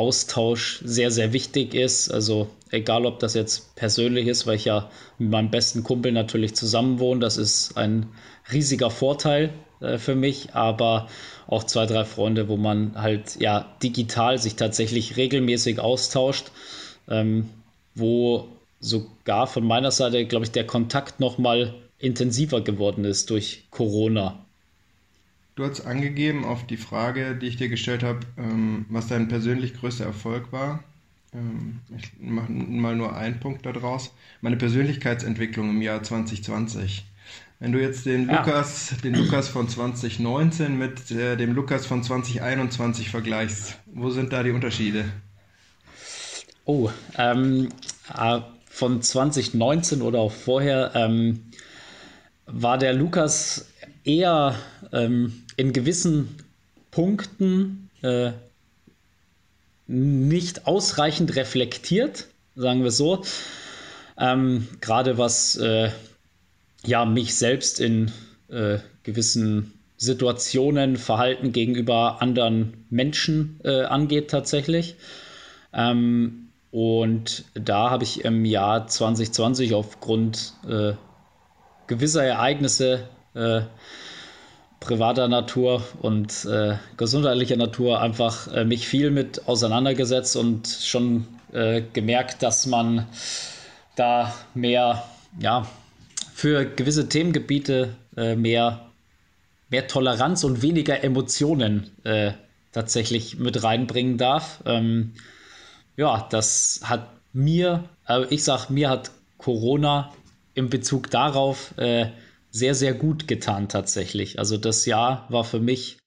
Austausch 0.00 0.80
sehr, 0.82 1.10
sehr 1.10 1.34
wichtig 1.34 1.74
ist. 1.74 2.10
Also 2.10 2.48
egal, 2.70 3.04
ob 3.04 3.18
das 3.18 3.34
jetzt 3.34 3.76
persönlich 3.76 4.28
ist, 4.28 4.46
weil 4.46 4.56
ich 4.56 4.64
ja 4.64 4.90
mit 5.18 5.30
meinem 5.30 5.50
besten 5.50 5.82
Kumpel 5.82 6.10
natürlich 6.10 6.54
zusammenwohne, 6.54 7.20
das 7.20 7.36
ist 7.36 7.76
ein 7.76 8.06
riesiger 8.50 8.90
Vorteil 8.90 9.50
äh, 9.80 9.98
für 9.98 10.14
mich, 10.14 10.54
aber 10.54 11.08
auch 11.46 11.64
zwei, 11.64 11.84
drei 11.84 12.06
Freunde, 12.06 12.48
wo 12.48 12.56
man 12.56 12.94
halt 12.94 13.38
ja 13.40 13.66
digital 13.82 14.38
sich 14.38 14.56
tatsächlich 14.56 15.18
regelmäßig 15.18 15.80
austauscht, 15.80 16.50
ähm, 17.06 17.50
wo 17.94 18.48
sogar 18.80 19.46
von 19.46 19.64
meiner 19.64 19.90
Seite, 19.90 20.24
glaube 20.24 20.46
ich, 20.46 20.50
der 20.50 20.66
Kontakt 20.66 21.20
nochmal 21.20 21.74
intensiver 21.98 22.62
geworden 22.62 23.04
ist 23.04 23.28
durch 23.28 23.64
Corona. 23.70 24.46
Du 25.60 25.66
hast 25.66 25.82
angegeben 25.82 26.46
auf 26.46 26.66
die 26.66 26.78
Frage, 26.78 27.34
die 27.36 27.46
ich 27.46 27.56
dir 27.56 27.68
gestellt 27.68 28.02
habe, 28.02 28.20
ähm, 28.38 28.86
was 28.88 29.08
dein 29.08 29.28
persönlich 29.28 29.74
größter 29.74 30.06
Erfolg 30.06 30.52
war. 30.52 30.82
Ähm, 31.34 31.80
ich 31.98 32.12
mache 32.18 32.50
mal 32.50 32.96
nur 32.96 33.14
einen 33.14 33.40
Punkt 33.40 33.66
daraus. 33.66 34.14
Meine 34.40 34.56
Persönlichkeitsentwicklung 34.56 35.68
im 35.68 35.82
Jahr 35.82 36.02
2020. 36.02 37.04
Wenn 37.58 37.72
du 37.72 37.78
jetzt 37.78 38.06
den 38.06 38.26
ja. 38.26 38.38
Lukas, 38.38 38.94
den 39.04 39.12
Lukas 39.12 39.48
von 39.48 39.68
2019 39.68 40.78
mit 40.78 41.10
äh, 41.10 41.36
dem 41.36 41.52
Lukas 41.52 41.84
von 41.84 42.02
2021 42.02 43.10
vergleichst, 43.10 43.76
wo 43.84 44.08
sind 44.08 44.32
da 44.32 44.42
die 44.42 44.52
Unterschiede? 44.52 45.04
Oh, 46.64 46.88
ähm, 47.18 47.68
äh, 48.16 48.40
von 48.64 49.02
2019 49.02 50.00
oder 50.00 50.20
auch 50.20 50.32
vorher 50.32 50.92
ähm, 50.94 51.50
war 52.46 52.78
der 52.78 52.94
Lukas 52.94 53.66
eher 54.04 54.54
ähm, 54.92 55.42
in 55.60 55.74
gewissen 55.74 56.36
Punkten 56.90 57.90
äh, 58.00 58.32
nicht 59.86 60.66
ausreichend 60.66 61.36
reflektiert, 61.36 62.28
sagen 62.56 62.82
wir 62.82 62.90
so. 62.90 63.22
Ähm, 64.16 64.66
Gerade 64.80 65.18
was 65.18 65.56
äh, 65.58 65.90
ja, 66.86 67.04
mich 67.04 67.34
selbst 67.34 67.78
in 67.78 68.10
äh, 68.48 68.78
gewissen 69.02 69.74
Situationen, 69.98 70.96
Verhalten 70.96 71.52
gegenüber 71.52 72.22
anderen 72.22 72.86
Menschen 72.88 73.60
äh, 73.62 73.82
angeht 73.82 74.30
tatsächlich. 74.30 74.96
Ähm, 75.74 76.48
und 76.70 77.44
da 77.52 77.90
habe 77.90 78.04
ich 78.04 78.24
im 78.24 78.46
Jahr 78.46 78.86
2020 78.86 79.74
aufgrund 79.74 80.54
äh, 80.66 80.94
gewisser 81.86 82.24
Ereignisse 82.24 83.06
äh, 83.34 83.60
privater 84.80 85.28
Natur 85.28 85.82
und 86.00 86.46
äh, 86.46 86.76
gesundheitlicher 86.96 87.56
Natur 87.56 88.00
einfach 88.00 88.48
äh, 88.48 88.64
mich 88.64 88.88
viel 88.88 89.10
mit 89.10 89.46
auseinandergesetzt 89.46 90.36
und 90.36 90.66
schon 90.66 91.26
äh, 91.52 91.82
gemerkt, 91.92 92.42
dass 92.42 92.66
man 92.66 93.06
da 93.94 94.34
mehr, 94.54 95.04
ja, 95.38 95.66
für 96.32 96.64
gewisse 96.64 97.08
Themengebiete 97.08 97.94
äh, 98.16 98.34
mehr, 98.34 98.86
mehr 99.68 99.86
Toleranz 99.86 100.44
und 100.44 100.62
weniger 100.62 101.04
Emotionen 101.04 101.90
äh, 102.04 102.32
tatsächlich 102.72 103.38
mit 103.38 103.62
reinbringen 103.62 104.16
darf. 104.16 104.62
Ähm, 104.64 105.12
ja, 105.96 106.26
das 106.30 106.80
hat 106.84 107.06
mir, 107.32 107.84
ich 108.30 108.42
sag, 108.42 108.70
mir 108.70 108.88
hat 108.88 109.10
Corona 109.36 110.12
in 110.54 110.70
Bezug 110.70 111.10
darauf 111.10 111.76
äh, 111.78 112.06
sehr, 112.50 112.74
sehr 112.74 112.94
gut 112.94 113.28
getan 113.28 113.68
tatsächlich. 113.68 114.38
Also 114.38 114.56
das 114.56 114.86
Jahr 114.86 115.26
war 115.28 115.44
für 115.44 115.60
mich 115.60 115.98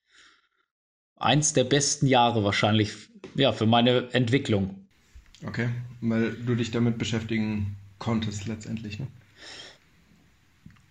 eins 1.17 1.53
der 1.53 1.63
besten 1.63 2.07
Jahre 2.07 2.43
wahrscheinlich 2.43 2.93
ja, 3.35 3.53
für 3.53 3.65
meine 3.65 4.13
Entwicklung. 4.13 4.85
Okay, 5.45 5.69
weil 6.01 6.33
du 6.33 6.55
dich 6.55 6.71
damit 6.71 6.97
beschäftigen 6.97 7.75
konntest 7.99 8.47
letztendlich, 8.47 8.99
ne? 8.99 9.07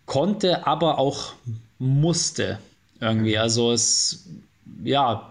Konnte, 0.07 0.67
aber 0.67 0.99
auch 0.99 1.35
musste 1.79 2.59
irgendwie. 3.01 3.39
Also 3.39 3.73
es, 3.73 4.29
ja, 4.83 5.31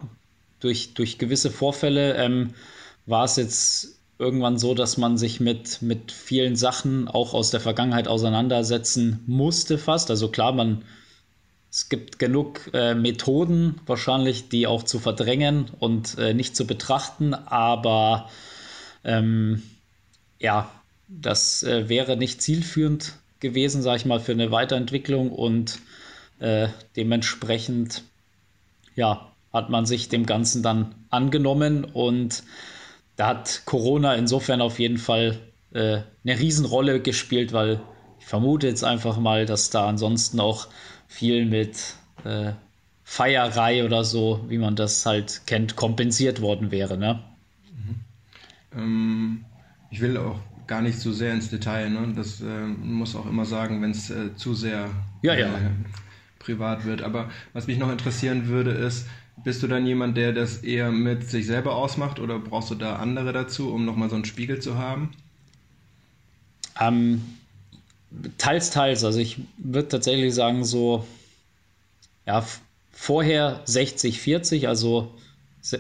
durch, 0.60 0.94
durch 0.94 1.18
gewisse 1.18 1.52
Vorfälle 1.52 2.16
ähm, 2.16 2.54
war 3.06 3.26
es 3.26 3.36
jetzt 3.36 4.01
irgendwann 4.22 4.58
so, 4.58 4.76
dass 4.76 4.98
man 4.98 5.18
sich 5.18 5.40
mit, 5.40 5.82
mit 5.82 6.12
vielen 6.12 6.56
Sachen 6.56 7.08
auch 7.08 7.34
aus 7.34 7.50
der 7.50 7.60
Vergangenheit 7.60 8.08
auseinandersetzen 8.08 9.24
musste 9.26 9.78
fast. 9.78 10.12
Also 10.12 10.30
klar, 10.30 10.54
man, 10.54 10.84
es 11.72 11.90
gibt 11.90 12.20
genug 12.20 12.70
äh, 12.74 12.94
Methoden 12.94 13.82
wahrscheinlich, 13.88 14.48
die 14.48 14.68
auch 14.68 14.84
zu 14.84 15.00
verdrängen 15.00 15.66
und 15.80 16.18
äh, 16.20 16.34
nicht 16.36 16.56
zu 16.56 16.68
betrachten, 16.68 17.34
aber 17.34 18.30
ähm, 19.04 19.64
ja, 20.40 20.72
das 21.08 21.64
äh, 21.64 21.90
wäre 21.90 22.16
nicht 22.16 22.42
zielführend 22.42 23.14
gewesen, 23.40 23.82
sage 23.82 23.98
ich 23.98 24.06
mal, 24.06 24.20
für 24.20 24.34
eine 24.34 24.52
Weiterentwicklung 24.52 25.32
und 25.32 25.80
äh, 26.40 26.68
dementsprechend 26.96 28.04
ja, 28.96 29.32
hat 29.52 29.70
man 29.70 29.86
sich 29.88 30.10
dem 30.10 30.28
Ganzen 30.28 30.62
dann 30.62 30.94
angenommen 31.10 31.86
und 31.86 32.44
da 33.22 33.28
hat 33.28 33.62
Corona 33.66 34.16
insofern 34.16 34.62
auf 34.62 34.80
jeden 34.80 34.98
Fall 34.98 35.38
äh, 35.74 36.00
eine 36.24 36.40
Riesenrolle 36.40 37.04
gespielt, 37.04 37.54
weil 37.54 37.80
ich 38.20 38.26
vermute 38.26 38.66
jetzt 38.66 38.84
einfach 38.84 39.20
mal, 39.20 39.46
dass 39.46 39.70
da 39.70 39.88
ansonsten 39.88 40.40
auch 40.40 40.70
viel 41.08 41.46
mit 41.46 41.98
äh, 42.24 42.54
Feierei 43.04 43.86
oder 43.86 44.04
so, 44.06 44.44
wie 44.48 44.58
man 44.58 44.76
das 44.76 45.06
halt 45.06 45.44
kennt, 45.46 45.76
kompensiert 45.76 46.42
worden 46.42 46.72
wäre. 46.72 46.98
Ne? 46.98 47.22
Mhm. 47.76 48.00
Ähm, 48.76 49.46
ich 49.92 50.02
will 50.02 50.18
auch 50.18 50.40
gar 50.66 50.82
nicht 50.82 50.98
so 50.98 51.12
sehr 51.12 51.32
ins 51.32 51.52
Detail. 51.52 51.92
Ne? 51.92 52.14
Das 52.16 52.42
äh, 52.42 52.66
muss 52.66 53.16
auch 53.16 53.28
immer 53.28 53.46
sagen, 53.46 53.84
wenn 53.84 53.92
es 53.92 54.10
äh, 54.10 54.36
zu 54.36 54.56
sehr 54.56 54.90
ja, 55.22 55.36
ja. 55.36 55.46
Äh, 55.46 55.70
privat 56.40 56.86
wird. 56.86 57.04
Aber 57.04 57.30
was 57.54 57.68
mich 57.68 57.78
noch 57.78 57.92
interessieren 57.92 58.48
würde, 58.48 58.72
ist, 58.72 59.06
bist 59.44 59.64
du 59.64 59.68
dann 59.68 59.86
jemand, 59.86 60.18
der 60.18 60.34
das 60.34 60.58
eher 60.58 60.92
mit 60.92 61.30
sich 61.30 61.48
selber 61.48 61.76
ausmacht 61.76 62.20
oder 62.20 62.40
brauchst 62.40 62.70
du 62.70 62.76
da 62.76 62.98
andere 62.98 63.34
dazu, 63.34 63.74
um 63.74 63.86
nochmal 63.86 64.10
so 64.10 64.16
einen 64.16 64.26
Spiegel 64.26 64.60
zu 64.60 64.78
haben? 64.78 65.12
Ähm, 66.80 67.22
teils, 68.38 68.70
teils. 68.70 69.04
Also 69.04 69.20
ich 69.20 69.38
würde 69.58 69.88
tatsächlich 69.88 70.34
sagen, 70.34 70.64
so, 70.64 71.06
ja, 72.26 72.46
vorher 72.92 73.62
60, 73.66 74.20
40, 74.20 74.68
also 74.68 75.14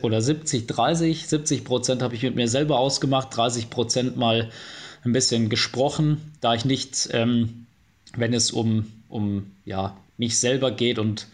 oder 0.02 0.22
70, 0.22 0.68
30. 0.68 1.28
70 1.28 1.64
Prozent 1.64 2.02
habe 2.02 2.16
ich 2.16 2.24
mit 2.24 2.36
mir 2.36 2.48
selber 2.48 2.80
ausgemacht, 2.80 3.36
30 3.36 3.70
Prozent 3.70 4.18
mal 4.18 4.52
ein 5.04 5.14
bisschen 5.14 5.50
gesprochen, 5.50 6.34
da 6.40 6.54
ich 6.54 6.66
nicht, 6.66 7.10
ähm, 7.12 7.66
wenn 8.16 8.34
es 8.34 8.52
um, 8.52 8.92
um 9.10 9.52
ja, 9.66 9.98
mich 10.18 10.40
selber 10.40 10.72
geht 10.72 11.00
und 11.00 11.28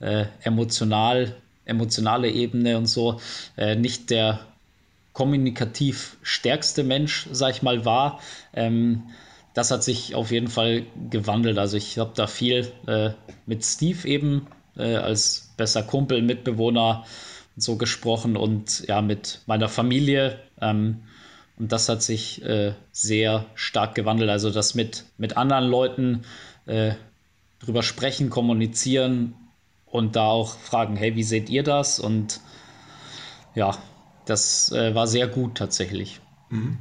äh, 0.00 0.26
emotional 0.42 1.34
emotionale 1.64 2.30
Ebene 2.30 2.76
und 2.76 2.86
so 2.86 3.20
äh, 3.56 3.76
nicht 3.76 4.10
der 4.10 4.40
kommunikativ 5.12 6.16
stärkste 6.22 6.82
Mensch, 6.82 7.28
sag 7.32 7.52
ich 7.52 7.62
mal, 7.62 7.84
war, 7.84 8.20
ähm, 8.52 9.04
das 9.54 9.70
hat 9.70 9.84
sich 9.84 10.16
auf 10.16 10.32
jeden 10.32 10.48
Fall 10.48 10.84
gewandelt. 11.10 11.58
Also 11.58 11.76
ich 11.76 11.98
habe 11.98 12.12
da 12.14 12.26
viel 12.26 12.72
äh, 12.88 13.10
mit 13.46 13.64
Steve 13.64 14.06
eben 14.06 14.48
äh, 14.76 14.96
als 14.96 15.52
besser 15.56 15.84
Kumpel, 15.84 16.22
Mitbewohner 16.22 17.04
so 17.56 17.76
gesprochen 17.76 18.36
und 18.36 18.84
ja, 18.88 19.00
mit 19.00 19.40
meiner 19.46 19.68
Familie. 19.68 20.40
Ähm, 20.60 21.04
und 21.56 21.70
das 21.70 21.88
hat 21.88 22.02
sich 22.02 22.44
äh, 22.44 22.74
sehr 22.90 23.46
stark 23.54 23.94
gewandelt. 23.94 24.28
Also 24.28 24.50
das 24.50 24.74
mit, 24.74 25.04
mit 25.18 25.36
anderen 25.36 25.66
Leuten 25.66 26.24
äh, 26.66 26.94
drüber 27.60 27.84
sprechen, 27.84 28.30
kommunizieren 28.30 29.34
und 29.94 30.16
da 30.16 30.26
auch 30.26 30.58
fragen, 30.58 30.96
hey, 30.96 31.14
wie 31.14 31.22
seht 31.22 31.48
ihr 31.48 31.62
das? 31.62 32.00
Und 32.00 32.40
ja, 33.54 33.78
das 34.24 34.72
äh, 34.72 34.92
war 34.92 35.06
sehr 35.06 35.28
gut 35.28 35.56
tatsächlich. 35.56 36.20
Mhm. 36.50 36.78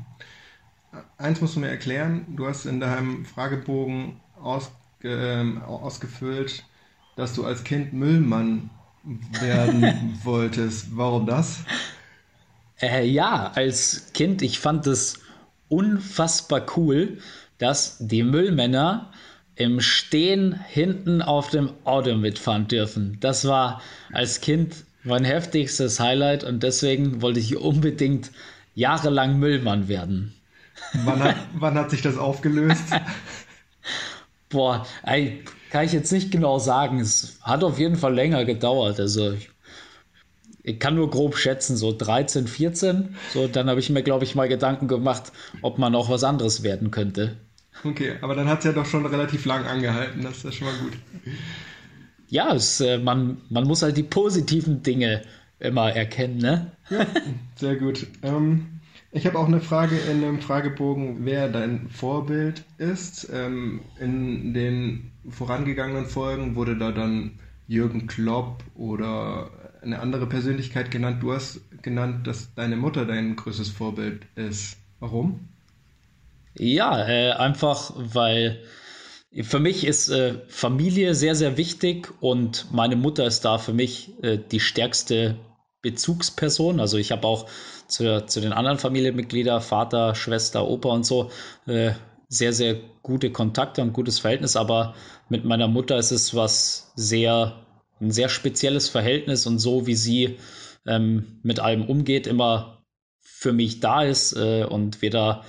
Eins 1.19 1.39
musst 1.39 1.55
du 1.55 1.59
mir 1.59 1.69
erklären, 1.69 2.25
du 2.35 2.47
hast 2.47 2.65
in 2.65 2.79
deinem 2.79 3.23
Fragebogen 3.23 4.19
aus, 4.41 4.71
äh, 5.03 5.43
ausgefüllt, 5.59 6.63
dass 7.15 7.35
du 7.35 7.45
als 7.45 7.63
Kind 7.63 7.93
Müllmann 7.93 8.71
werden 9.39 10.19
wolltest. 10.23 10.97
Warum 10.97 11.27
das? 11.27 11.59
Äh, 12.81 13.05
ja, 13.05 13.51
als 13.53 14.11
Kind, 14.13 14.41
ich 14.41 14.57
fand 14.57 14.87
es 14.87 15.19
unfassbar 15.69 16.65
cool, 16.77 17.19
dass 17.59 17.99
die 17.99 18.23
Müllmänner 18.23 19.11
im 19.55 19.81
Stehen 19.81 20.59
hinten 20.67 21.21
auf 21.21 21.49
dem 21.49 21.69
Auto 21.83 22.15
mitfahren 22.15 22.67
dürfen. 22.67 23.17
Das 23.19 23.45
war 23.45 23.81
als 24.11 24.41
Kind 24.41 24.75
mein 25.03 25.25
heftigstes 25.25 25.99
Highlight 25.99 26.43
und 26.43 26.63
deswegen 26.63 27.21
wollte 27.21 27.39
ich 27.39 27.57
unbedingt 27.57 28.31
jahrelang 28.73 29.37
Müllmann 29.37 29.87
werden. 29.87 30.33
Wann 31.05 31.23
hat, 31.23 31.35
wann 31.53 31.75
hat 31.75 31.91
sich 31.91 32.01
das 32.01 32.17
aufgelöst? 32.17 32.83
Boah, 34.49 34.85
ey, 35.03 35.43
kann 35.71 35.85
ich 35.85 35.93
jetzt 35.93 36.11
nicht 36.11 36.31
genau 36.31 36.59
sagen. 36.59 36.99
Es 36.99 37.39
hat 37.41 37.63
auf 37.63 37.79
jeden 37.79 37.95
Fall 37.95 38.13
länger 38.13 38.45
gedauert. 38.45 38.99
Also 38.99 39.31
ich, 39.31 39.49
ich 40.61 40.79
kann 40.79 40.95
nur 40.95 41.09
grob 41.09 41.35
schätzen, 41.35 41.75
so 41.75 41.91
13, 41.95 42.47
14. 42.47 43.15
So, 43.33 43.47
dann 43.47 43.69
habe 43.69 43.79
ich 43.79 43.89
mir, 43.89 44.03
glaube 44.03 44.23
ich, 44.23 44.35
mal 44.35 44.47
Gedanken 44.47 44.87
gemacht, 44.87 45.31
ob 45.61 45.79
man 45.79 45.95
auch 45.95 46.09
was 46.09 46.23
anderes 46.23 46.63
werden 46.63 46.91
könnte. 46.91 47.37
Okay, 47.83 48.13
aber 48.21 48.35
dann 48.35 48.47
hat 48.47 48.59
es 48.59 48.65
ja 48.65 48.71
doch 48.71 48.85
schon 48.85 49.05
relativ 49.05 49.45
lang 49.45 49.65
angehalten. 49.65 50.21
Das 50.21 50.37
ist 50.37 50.43
ja 50.43 50.51
schon 50.51 50.67
mal 50.67 50.77
gut. 50.77 50.93
Ja, 52.29 52.53
es, 52.53 52.79
äh, 52.81 52.97
man, 52.97 53.37
man 53.49 53.65
muss 53.65 53.81
halt 53.81 53.97
die 53.97 54.03
positiven 54.03 54.81
Dinge 54.83 55.21
immer 55.59 55.91
erkennen, 55.91 56.37
ne? 56.37 56.71
Ja, 56.89 57.05
sehr 57.55 57.75
gut. 57.75 58.07
Ähm, 58.21 58.79
ich 59.11 59.25
habe 59.27 59.37
auch 59.37 59.47
eine 59.47 59.61
Frage 59.61 59.95
in 59.95 60.21
dem 60.21 60.39
Fragebogen, 60.39 61.25
wer 61.25 61.47
dein 61.47 61.89
Vorbild 61.89 62.63
ist. 62.77 63.29
Ähm, 63.31 63.81
in 63.99 64.53
den 64.53 65.11
vorangegangenen 65.29 66.05
Folgen 66.05 66.55
wurde 66.55 66.77
da 66.77 66.91
dann 66.91 67.39
Jürgen 67.67 68.07
Klopp 68.07 68.63
oder 68.75 69.51
eine 69.81 69.99
andere 69.99 70.27
Persönlichkeit 70.27 70.91
genannt. 70.91 71.21
Du 71.21 71.33
hast 71.33 71.61
genannt, 71.83 72.25
dass 72.27 72.53
deine 72.55 72.75
Mutter 72.75 73.05
dein 73.05 73.35
größtes 73.35 73.69
Vorbild 73.69 74.25
ist. 74.35 74.77
Warum? 74.99 75.47
Ja, 76.55 77.07
äh, 77.07 77.31
einfach 77.31 77.93
weil 77.95 78.63
für 79.41 79.59
mich 79.59 79.85
ist 79.85 80.09
äh, 80.09 80.35
Familie 80.47 81.15
sehr, 81.15 81.35
sehr 81.35 81.57
wichtig 81.57 82.13
und 82.21 82.67
meine 82.71 82.95
Mutter 82.95 83.25
ist 83.25 83.41
da 83.45 83.57
für 83.57 83.73
mich 83.73 84.11
äh, 84.23 84.37
die 84.37 84.59
stärkste 84.59 85.37
Bezugsperson. 85.81 86.79
Also 86.79 86.97
ich 86.97 87.11
habe 87.11 87.27
auch 87.27 87.49
zu, 87.87 88.25
zu 88.27 88.41
den 88.41 88.53
anderen 88.53 88.77
Familienmitgliedern, 88.77 89.61
Vater, 89.61 90.13
Schwester, 90.13 90.67
Opa 90.67 90.89
und 90.89 91.05
so, 91.05 91.31
äh, 91.65 91.93
sehr, 92.29 92.53
sehr 92.53 92.75
gute 93.01 93.31
Kontakte 93.31 93.81
und 93.81 93.93
gutes 93.93 94.19
Verhältnis. 94.19 94.55
Aber 94.55 94.93
mit 95.29 95.45
meiner 95.45 95.67
Mutter 95.67 95.97
ist 95.97 96.11
es 96.11 96.35
was 96.35 96.91
sehr, 96.95 97.65
ein 97.99 98.11
sehr 98.11 98.29
spezielles 98.29 98.87
Verhältnis 98.87 99.47
und 99.47 99.57
so 99.59 99.87
wie 99.87 99.95
sie 99.95 100.37
ähm, 100.85 101.39
mit 101.41 101.59
allem 101.59 101.85
umgeht, 101.85 102.27
immer 102.27 102.83
für 103.21 103.53
mich 103.53 103.79
da 103.79 104.03
ist 104.03 104.33
äh, 104.33 104.63
und 104.63 105.01
wir 105.01 105.09
da, 105.09 105.43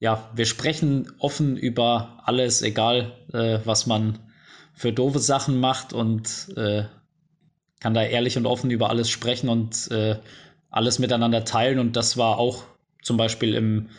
ja, 0.00 0.30
wir 0.34 0.46
sprechen 0.46 1.12
offen 1.18 1.56
über 1.56 2.22
alles, 2.24 2.62
egal 2.62 3.12
äh, 3.32 3.60
was 3.64 3.86
man 3.86 4.18
für 4.72 4.92
doofe 4.92 5.18
Sachen 5.18 5.60
macht 5.60 5.92
und 5.92 6.48
äh, 6.56 6.84
kann 7.80 7.94
da 7.94 8.02
ehrlich 8.02 8.38
und 8.38 8.46
offen 8.46 8.70
über 8.70 8.88
alles 8.88 9.10
sprechen 9.10 9.50
und 9.50 9.90
äh, 9.90 10.16
alles 10.70 10.98
miteinander 10.98 11.44
teilen. 11.44 11.78
Und 11.78 11.96
das 11.96 12.16
war 12.16 12.38
auch 12.38 12.64
zum 13.02 13.18
Beispiel 13.18 13.54
im 13.54 13.90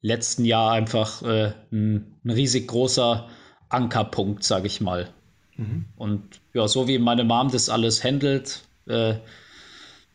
letzten 0.00 0.44
Jahr 0.44 0.72
einfach 0.72 1.22
äh, 1.22 1.52
ein, 1.72 2.18
ein, 2.24 2.30
riesig 2.30 2.68
großer 2.68 3.28
Ankerpunkt, 3.68 4.44
sage 4.44 4.68
ich 4.68 4.80
mal. 4.80 5.10
Mhm. 5.56 5.86
Und 5.96 6.40
ja, 6.54 6.68
so 6.68 6.86
wie 6.86 7.00
meine 7.00 7.24
Mom 7.24 7.50
das 7.50 7.68
alles 7.68 8.04
handelt, 8.04 8.62
äh, 8.86 9.14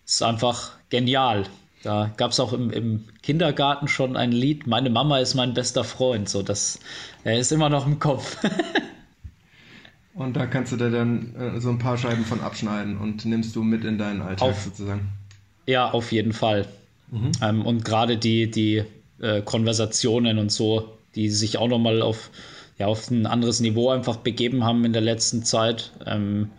ist 0.06 0.24
einfach 0.24 0.72
genial. 0.88 1.46
Da 1.84 2.14
gab 2.16 2.32
es 2.32 2.40
auch 2.40 2.54
im, 2.54 2.72
im, 2.72 3.04
Kindergarten 3.22 3.90
schon 3.90 4.16
ein 4.16 4.32
Lied, 4.32 4.68
Meine 4.68 4.90
Mama 4.90 5.20
ist 5.20 5.36
mein 5.36 5.54
bester 5.54 5.84
Freund. 5.84 6.30
So, 6.30 6.42
das 6.42 6.80
äh, 7.26 7.38
ist 7.38 7.52
immer 7.52 7.70
noch 7.70 7.86
im 7.86 8.00
Kopf. 8.00 8.38
und 10.14 10.36
da 10.36 10.46
kannst 10.46 10.72
du 10.72 10.78
dir 10.78 10.90
dann 10.90 11.36
äh, 11.36 11.60
so 11.60 11.70
ein 11.70 11.80
paar 11.80 11.98
Scheiben 11.98 12.24
von 12.24 12.40
abschneiden 12.40 12.98
und 12.98 13.26
nimmst 13.26 13.54
du 13.56 13.64
mit 13.64 13.84
in 13.84 13.98
deinen 13.98 14.22
Alltag 14.22 14.50
Auf, 14.50 14.62
sozusagen. 14.64 15.10
Ja, 15.66 15.92
auf 15.92 16.14
jeden 16.14 16.32
Fall. 16.32 16.68
Mhm. 17.12 17.32
Ähm, 17.42 17.66
und 17.66 17.84
gerade 17.84 18.18
die, 18.18 18.50
die 18.50 18.84
äh, 19.20 19.42
Konversationen 19.42 20.40
und 20.40 20.54
so, 20.54 20.98
die 21.16 21.30
sich 21.30 21.58
auch 21.58 21.68
nochmal 21.68 22.02
auf, 22.02 22.32
ja, 22.80 22.88
auf 22.88 23.12
ein 23.12 23.26
anderes 23.26 23.60
Niveau 23.60 23.90
einfach 23.90 24.18
begeben 24.18 24.64
haben 24.64 24.86
in 24.86 24.94
der 24.94 25.02
letzten 25.02 25.44
Zeit, 25.44 25.92
ähm, 26.06 26.50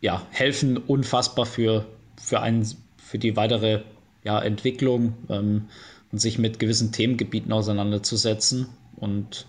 ja, 0.00 0.26
helfen 0.30 0.78
unfassbar 0.78 1.46
für, 1.46 1.86
für, 2.20 2.40
einen, 2.40 2.66
für 2.96 3.18
die 3.18 3.36
weitere 3.36 3.82
ja, 4.24 4.40
Entwicklung 4.40 5.14
ähm, 5.28 5.68
und 6.12 6.18
sich 6.18 6.38
mit 6.38 6.58
gewissen 6.58 6.92
Themengebieten 6.92 7.52
auseinanderzusetzen. 7.52 8.66
Und 8.96 9.46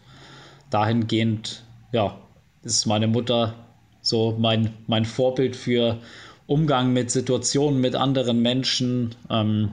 dahingehend, 0.69 1.63
ja, 1.91 2.17
ist 2.63 2.85
meine 2.85 3.07
Mutter 3.07 3.55
so 4.01 4.35
mein, 4.39 4.73
mein 4.87 5.05
Vorbild 5.05 5.55
für 5.55 5.99
Umgang 6.47 6.91
mit 6.93 7.11
Situationen 7.11 7.79
mit 7.79 7.95
anderen 7.95 8.41
Menschen. 8.41 9.15
Ähm, 9.29 9.71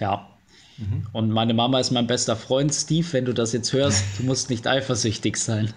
ja. 0.00 0.28
Mhm. 0.76 1.06
Und 1.12 1.30
meine 1.30 1.54
Mama 1.54 1.80
ist 1.80 1.90
mein 1.90 2.06
bester 2.06 2.36
Freund, 2.36 2.74
Steve. 2.74 3.06
Wenn 3.12 3.24
du 3.24 3.32
das 3.32 3.52
jetzt 3.52 3.72
hörst, 3.72 4.04
du 4.18 4.24
musst 4.24 4.50
nicht 4.50 4.66
eifersüchtig 4.66 5.36
sein. 5.36 5.72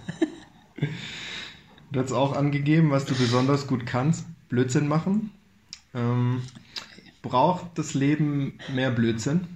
du 1.91 1.99
hast 1.99 2.11
auch 2.11 2.35
angegeben, 2.35 2.91
was 2.91 3.05
du 3.05 3.15
besonders 3.15 3.67
gut 3.67 3.85
kannst: 3.85 4.25
Blödsinn 4.49 4.87
machen. 4.87 5.31
Ähm, 5.93 6.41
braucht 7.21 7.77
das 7.77 7.93
Leben 7.93 8.59
mehr 8.73 8.91
Blödsinn? 8.91 9.47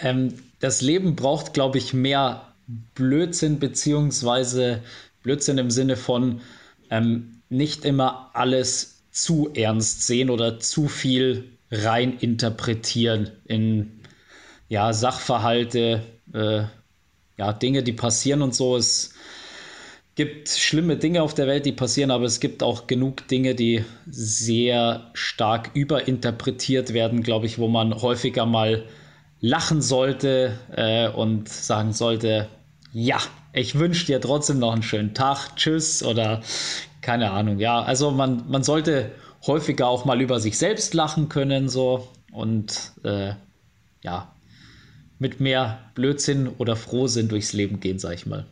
Ähm, 0.00 0.34
das 0.60 0.80
Leben 0.80 1.16
braucht, 1.16 1.54
glaube 1.54 1.78
ich, 1.78 1.92
mehr 1.92 2.52
Blödsinn, 2.94 3.58
beziehungsweise 3.58 4.82
Blödsinn 5.22 5.58
im 5.58 5.70
Sinne 5.70 5.96
von 5.96 6.40
ähm, 6.90 7.40
nicht 7.48 7.84
immer 7.84 8.30
alles 8.32 9.02
zu 9.10 9.50
ernst 9.54 10.06
sehen 10.06 10.30
oder 10.30 10.58
zu 10.58 10.88
viel 10.88 11.50
rein 11.70 12.18
interpretieren 12.18 13.30
in 13.44 14.00
ja, 14.68 14.92
Sachverhalte, 14.92 16.02
äh, 16.32 16.62
ja, 17.36 17.52
Dinge, 17.52 17.82
die 17.82 17.92
passieren 17.92 18.42
und 18.42 18.54
so. 18.54 18.76
Es 18.76 19.14
gibt 20.14 20.48
schlimme 20.50 20.96
Dinge 20.96 21.22
auf 21.22 21.34
der 21.34 21.46
Welt, 21.46 21.64
die 21.64 21.72
passieren, 21.72 22.10
aber 22.10 22.24
es 22.24 22.40
gibt 22.40 22.62
auch 22.62 22.86
genug 22.86 23.26
Dinge, 23.28 23.54
die 23.54 23.84
sehr 24.06 25.10
stark 25.14 25.70
überinterpretiert 25.74 26.92
werden, 26.92 27.22
glaube 27.22 27.46
ich, 27.46 27.58
wo 27.58 27.68
man 27.68 27.94
häufiger 28.02 28.44
mal 28.44 28.84
lachen 29.40 29.82
sollte 29.82 30.58
äh, 30.76 31.08
und 31.08 31.48
sagen 31.48 31.92
sollte, 31.92 32.48
ja, 32.92 33.18
ich 33.52 33.78
wünsche 33.78 34.06
dir 34.06 34.20
trotzdem 34.20 34.58
noch 34.58 34.72
einen 34.72 34.82
schönen 34.82 35.14
Tag, 35.14 35.56
tschüss 35.56 36.02
oder 36.02 36.42
keine 37.00 37.30
Ahnung, 37.30 37.58
ja. 37.58 37.82
Also 37.82 38.10
man, 38.10 38.44
man 38.48 38.62
sollte 38.62 39.12
häufiger 39.46 39.88
auch 39.88 40.04
mal 40.04 40.20
über 40.20 40.40
sich 40.40 40.58
selbst 40.58 40.94
lachen 40.94 41.28
können, 41.28 41.68
so 41.68 42.08
und 42.32 42.92
äh, 43.02 43.32
ja, 44.02 44.34
mit 45.18 45.40
mehr 45.40 45.78
Blödsinn 45.94 46.48
oder 46.48 46.76
Frohsinn 46.76 47.28
durchs 47.28 47.52
Leben 47.52 47.80
gehen, 47.80 47.98
sag 47.98 48.14
ich 48.14 48.26
mal. 48.26 48.46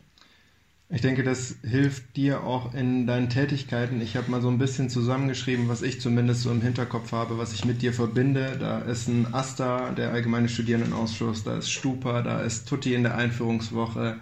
Ich 0.93 0.99
denke, 0.99 1.23
das 1.23 1.55
hilft 1.63 2.17
dir 2.17 2.43
auch 2.43 2.73
in 2.73 3.07
deinen 3.07 3.29
Tätigkeiten. 3.29 4.01
Ich 4.01 4.17
habe 4.17 4.29
mal 4.29 4.41
so 4.41 4.49
ein 4.49 4.57
bisschen 4.57 4.89
zusammengeschrieben, 4.89 5.69
was 5.69 5.83
ich 5.83 6.01
zumindest 6.01 6.41
so 6.41 6.51
im 6.51 6.61
Hinterkopf 6.61 7.13
habe, 7.13 7.37
was 7.37 7.53
ich 7.53 7.63
mit 7.63 7.81
dir 7.81 7.93
verbinde. 7.93 8.57
Da 8.59 8.79
ist 8.79 9.07
ein 9.07 9.33
AStA, 9.33 9.91
der 9.91 10.11
Allgemeine 10.11 10.49
Studierendenausschuss, 10.49 11.45
da 11.45 11.57
ist 11.57 11.71
Stupa, 11.71 12.21
da 12.21 12.41
ist 12.41 12.67
Tutti 12.67 12.93
in 12.93 13.03
der 13.03 13.15
Einführungswoche, 13.15 14.17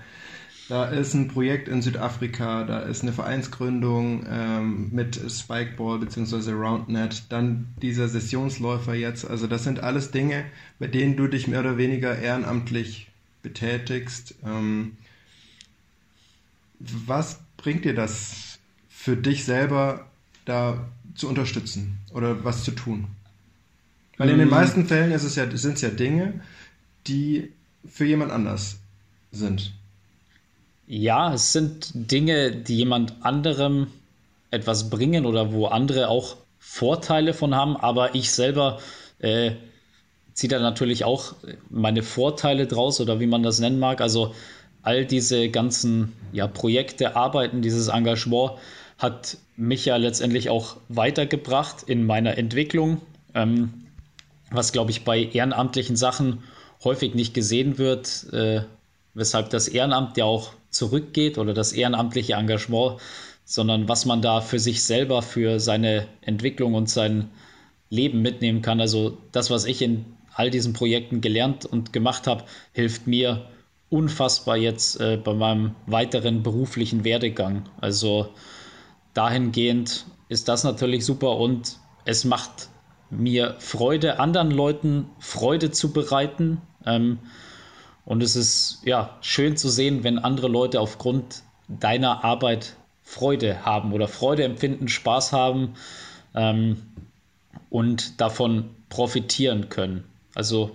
da 0.69 0.85
ist 0.85 1.15
ein 1.15 1.27
Projekt 1.27 1.69
in 1.69 1.81
Südafrika, 1.81 2.63
da 2.65 2.81
ist 2.81 3.01
eine 3.01 3.13
Vereinsgründung 3.13 4.27
ähm, 4.29 4.89
mit 4.91 5.19
Spikeball 5.27 5.97
bzw. 5.97 6.51
Roundnet, 6.51 7.23
dann 7.29 7.69
dieser 7.81 8.07
Sessionsläufer 8.07 8.93
jetzt. 8.93 9.27
Also 9.27 9.47
das 9.47 9.63
sind 9.63 9.79
alles 9.79 10.11
Dinge, 10.11 10.45
bei 10.77 10.85
denen 10.85 11.17
du 11.17 11.25
dich 11.25 11.47
mehr 11.47 11.61
oder 11.61 11.79
weniger 11.79 12.15
ehrenamtlich 12.19 13.07
betätigst. 13.41 14.35
Ähm, 14.45 14.97
was 16.79 17.39
bringt 17.57 17.85
dir 17.85 17.93
das 17.93 18.59
für 18.87 19.15
dich 19.15 19.45
selber, 19.45 20.07
da 20.45 20.87
zu 21.15 21.27
unterstützen 21.27 21.99
oder 22.13 22.43
was 22.43 22.63
zu 22.63 22.71
tun? 22.71 23.07
Weil 24.17 24.29
in 24.29 24.37
den 24.37 24.47
mm. 24.47 24.51
meisten 24.51 24.85
Fällen 24.85 25.11
ist 25.11 25.23
es 25.23 25.35
ja, 25.35 25.49
sind 25.55 25.75
es 25.75 25.81
ja 25.81 25.89
Dinge, 25.89 26.41
die 27.07 27.51
für 27.87 28.05
jemand 28.05 28.31
anders 28.31 28.79
sind. 29.31 29.73
Ja, 30.87 31.33
es 31.33 31.53
sind 31.53 31.91
Dinge, 31.93 32.51
die 32.51 32.77
jemand 32.77 33.13
anderem 33.21 33.87
etwas 34.51 34.89
bringen 34.89 35.25
oder 35.25 35.53
wo 35.53 35.67
andere 35.67 36.09
auch 36.09 36.37
Vorteile 36.59 37.33
von 37.33 37.55
haben, 37.55 37.77
aber 37.77 38.15
ich 38.15 38.31
selber 38.31 38.79
äh, 39.19 39.51
ziehe 40.33 40.49
da 40.49 40.59
natürlich 40.59 41.03
auch 41.03 41.35
meine 41.69 42.03
Vorteile 42.03 42.67
draus 42.67 42.99
oder 42.99 43.19
wie 43.19 43.27
man 43.27 43.43
das 43.43 43.59
nennen 43.59 43.79
mag. 43.79 44.01
Also 44.01 44.33
all 44.81 45.05
diese 45.05 45.49
ganzen 45.49 46.13
ja, 46.31 46.47
Projekte, 46.47 47.15
Arbeiten, 47.15 47.61
dieses 47.61 47.87
Engagement 47.87 48.53
hat 48.97 49.37
mich 49.55 49.85
ja 49.85 49.95
letztendlich 49.95 50.49
auch 50.49 50.77
weitergebracht 50.89 51.83
in 51.83 52.05
meiner 52.05 52.37
Entwicklung, 52.37 53.01
ähm, 53.33 53.85
was 54.51 54.71
glaube 54.71 54.91
ich 54.91 55.03
bei 55.03 55.23
ehrenamtlichen 55.23 55.95
Sachen 55.95 56.43
häufig 56.83 57.13
nicht 57.13 57.33
gesehen 57.33 57.77
wird, 57.77 58.31
äh, 58.33 58.61
weshalb 59.13 59.49
das 59.49 59.67
Ehrenamt 59.67 60.17
ja 60.17 60.25
auch 60.25 60.51
zurückgeht 60.69 61.37
oder 61.37 61.53
das 61.53 61.73
ehrenamtliche 61.73 62.33
Engagement, 62.33 62.99
sondern 63.45 63.89
was 63.89 64.05
man 64.05 64.21
da 64.21 64.41
für 64.41 64.59
sich 64.59 64.83
selber, 64.83 65.21
für 65.21 65.59
seine 65.59 66.07
Entwicklung 66.21 66.73
und 66.73 66.89
sein 66.89 67.29
Leben 67.89 68.21
mitnehmen 68.21 68.61
kann. 68.61 68.79
Also 68.79 69.17
das, 69.31 69.49
was 69.49 69.65
ich 69.65 69.81
in 69.81 70.05
all 70.33 70.51
diesen 70.51 70.73
Projekten 70.73 71.21
gelernt 71.21 71.65
und 71.65 71.91
gemacht 71.91 72.27
habe, 72.27 72.45
hilft 72.71 73.07
mir 73.07 73.47
unfassbar 73.89 74.57
jetzt 74.57 74.99
äh, 74.99 75.17
bei 75.17 75.33
meinem 75.33 75.75
weiteren 75.85 76.43
beruflichen 76.43 77.03
Werdegang. 77.03 77.63
Also 77.81 78.29
dahingehend 79.13 80.05
ist 80.27 80.47
das 80.47 80.63
natürlich 80.63 81.05
super 81.05 81.37
und 81.37 81.77
es 82.05 82.23
macht 82.25 82.69
mir 83.09 83.55
Freude, 83.59 84.19
anderen 84.19 84.51
Leuten 84.51 85.09
Freude 85.19 85.71
zu 85.71 85.91
bereiten. 85.91 86.61
Ähm, 86.85 87.19
und 88.05 88.23
es 88.23 88.35
ist 88.35 88.81
ja 88.85 89.17
schön 89.21 89.57
zu 89.57 89.69
sehen, 89.69 90.03
wenn 90.03 90.19
andere 90.19 90.47
Leute 90.47 90.79
aufgrund 90.79 91.43
deiner 91.67 92.23
Arbeit 92.23 92.75
Freude 93.03 93.65
haben 93.65 93.93
oder 93.93 94.07
Freude 94.07 94.43
empfinden, 94.43 94.87
Spaß 94.87 95.33
haben 95.33 95.73
ähm, 96.35 96.83
und 97.69 98.21
davon 98.21 98.69
profitieren 98.89 99.69
können. 99.69 100.03
Also 100.35 100.71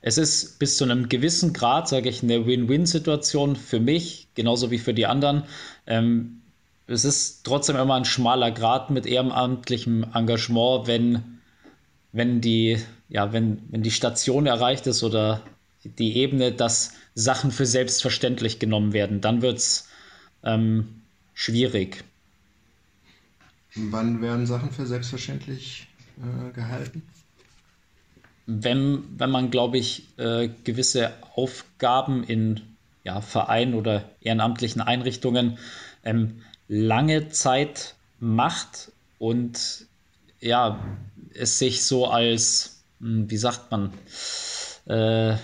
es 0.00 0.18
ist 0.18 0.58
bis 0.58 0.76
zu 0.76 0.84
einem 0.84 1.08
gewissen 1.08 1.52
Grad, 1.52 1.88
sage 1.88 2.08
ich, 2.08 2.22
eine 2.22 2.46
Win-Win-Situation 2.46 3.56
für 3.56 3.80
mich, 3.80 4.28
genauso 4.34 4.70
wie 4.70 4.78
für 4.78 4.94
die 4.94 5.06
anderen. 5.06 5.44
Ähm, 5.86 6.42
es 6.86 7.04
ist 7.04 7.44
trotzdem 7.44 7.76
immer 7.76 7.94
ein 7.94 8.04
schmaler 8.04 8.50
Grad 8.50 8.90
mit 8.90 9.06
ehrenamtlichem 9.06 10.06
Engagement, 10.14 10.86
wenn, 10.86 11.40
wenn, 12.12 12.40
die, 12.40 12.78
ja, 13.08 13.32
wenn, 13.32 13.62
wenn 13.70 13.82
die 13.82 13.90
Station 13.90 14.46
erreicht 14.46 14.86
ist 14.86 15.02
oder 15.02 15.42
die 15.84 16.16
Ebene, 16.16 16.52
dass 16.52 16.92
Sachen 17.14 17.50
für 17.50 17.66
selbstverständlich 17.66 18.58
genommen 18.58 18.92
werden. 18.92 19.20
Dann 19.20 19.42
wird 19.42 19.58
es 19.58 19.88
ähm, 20.44 21.02
schwierig. 21.34 22.04
Wann 23.74 24.22
werden 24.22 24.46
Sachen 24.46 24.70
für 24.70 24.86
selbstverständlich 24.86 25.88
äh, 26.18 26.52
gehalten? 26.52 27.02
Wenn, 28.50 29.04
wenn 29.18 29.30
man, 29.30 29.50
glaube 29.50 29.76
ich, 29.76 30.04
äh, 30.16 30.48
gewisse 30.64 31.12
Aufgaben 31.34 32.24
in 32.24 32.62
ja, 33.04 33.20
Vereinen 33.20 33.74
oder 33.74 34.04
ehrenamtlichen 34.22 34.80
Einrichtungen 34.80 35.58
ähm, 36.02 36.40
lange 36.66 37.28
Zeit 37.28 37.94
macht 38.20 38.90
und 39.18 39.86
ja, 40.40 40.78
es 41.34 41.58
sich 41.58 41.84
so 41.84 42.06
als, 42.06 42.82
hm, 43.00 43.30
wie 43.30 43.36
sagt 43.36 43.70
man, 43.70 43.92
äh, 44.86 45.36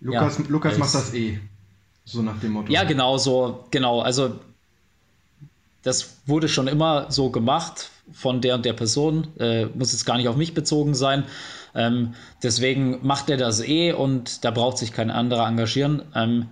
Lukas, 0.00 0.38
ja, 0.38 0.44
Lukas 0.48 0.78
macht 0.78 0.94
das 0.94 1.14
eh. 1.14 1.40
So 2.04 2.22
nach 2.22 2.38
dem 2.40 2.52
Motto. 2.52 2.72
Ja, 2.72 2.84
genau, 2.84 3.18
so, 3.18 3.64
genau. 3.70 4.00
Also, 4.00 4.38
das 5.82 6.16
wurde 6.26 6.48
schon 6.48 6.68
immer 6.68 7.10
so 7.10 7.30
gemacht 7.30 7.91
von 8.10 8.40
der 8.40 8.54
und 8.56 8.64
der 8.64 8.72
Person. 8.72 9.28
Äh, 9.38 9.66
muss 9.66 9.92
jetzt 9.92 10.04
gar 10.04 10.16
nicht 10.16 10.28
auf 10.28 10.36
mich 10.36 10.54
bezogen 10.54 10.94
sein. 10.94 11.24
Ähm, 11.74 12.14
deswegen 12.42 13.06
macht 13.06 13.30
er 13.30 13.36
das 13.36 13.60
eh 13.60 13.92
und 13.92 14.44
da 14.44 14.50
braucht 14.50 14.78
sich 14.78 14.92
kein 14.92 15.10
anderer 15.10 15.46
engagieren. 15.46 16.02
Ähm, 16.14 16.48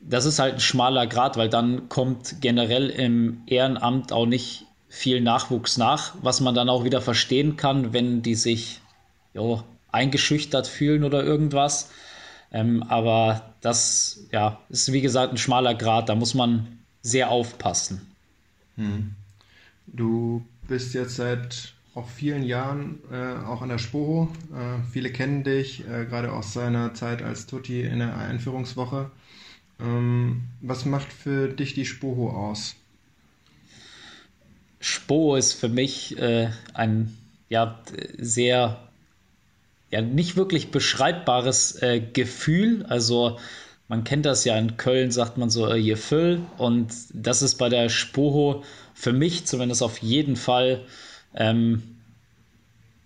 das 0.00 0.24
ist 0.26 0.38
halt 0.38 0.54
ein 0.54 0.60
schmaler 0.60 1.06
Grad, 1.06 1.36
weil 1.36 1.48
dann 1.48 1.88
kommt 1.88 2.40
generell 2.40 2.90
im 2.90 3.42
Ehrenamt 3.46 4.12
auch 4.12 4.26
nicht 4.26 4.66
viel 4.88 5.20
Nachwuchs 5.20 5.76
nach, 5.76 6.14
was 6.22 6.40
man 6.40 6.54
dann 6.54 6.68
auch 6.68 6.84
wieder 6.84 7.00
verstehen 7.00 7.56
kann, 7.56 7.92
wenn 7.92 8.22
die 8.22 8.34
sich 8.34 8.80
jo, 9.32 9.62
eingeschüchtert 9.90 10.66
fühlen 10.66 11.04
oder 11.04 11.24
irgendwas. 11.24 11.90
Ähm, 12.52 12.82
aber 12.84 13.54
das 13.60 14.26
ja, 14.30 14.60
ist 14.68 14.92
wie 14.92 15.00
gesagt 15.00 15.32
ein 15.32 15.38
schmaler 15.38 15.74
Grad, 15.74 16.08
da 16.08 16.14
muss 16.14 16.34
man 16.34 16.78
sehr 17.02 17.30
aufpassen. 17.30 18.14
Hm. 18.76 19.14
Du 19.86 20.44
bist 20.68 20.94
jetzt 20.94 21.16
seit 21.16 21.74
auch 21.94 22.08
vielen 22.08 22.42
Jahren 22.42 23.00
äh, 23.10 23.44
auch 23.44 23.62
an 23.62 23.68
der 23.68 23.78
Spoho. 23.78 24.28
Äh, 24.52 24.82
viele 24.90 25.10
kennen 25.10 25.44
dich, 25.44 25.86
äh, 25.88 26.06
gerade 26.06 26.32
aus 26.32 26.52
seiner 26.52 26.94
Zeit 26.94 27.22
als 27.22 27.46
Tutti 27.46 27.82
in 27.82 28.00
der 28.00 28.16
Einführungswoche. 28.16 29.10
Ähm, 29.80 30.42
was 30.60 30.84
macht 30.84 31.12
für 31.12 31.48
dich 31.48 31.74
die 31.74 31.86
Spoho 31.86 32.30
aus? 32.30 32.74
Spoho 34.80 35.36
ist 35.36 35.52
für 35.52 35.68
mich 35.68 36.18
äh, 36.18 36.50
ein 36.74 37.16
ja, 37.48 37.80
sehr 38.18 38.88
ja 39.90 40.02
nicht 40.02 40.36
wirklich 40.36 40.70
beschreibbares 40.70 41.80
äh, 41.80 42.00
Gefühl. 42.00 42.84
Also 42.88 43.38
man 43.88 44.04
kennt 44.04 44.26
das 44.26 44.44
ja 44.44 44.56
in 44.56 44.76
Köln, 44.76 45.10
sagt 45.10 45.36
man 45.36 45.50
so, 45.50 45.68
äh, 45.68 45.96
Füll. 45.96 46.40
Und 46.56 46.92
das 47.12 47.42
ist 47.42 47.56
bei 47.56 47.68
der 47.68 47.88
Spoho 47.88 48.64
für 48.94 49.12
mich 49.12 49.44
zumindest 49.44 49.82
auf 49.82 49.98
jeden 49.98 50.36
Fall 50.36 50.84
ähm, 51.34 51.82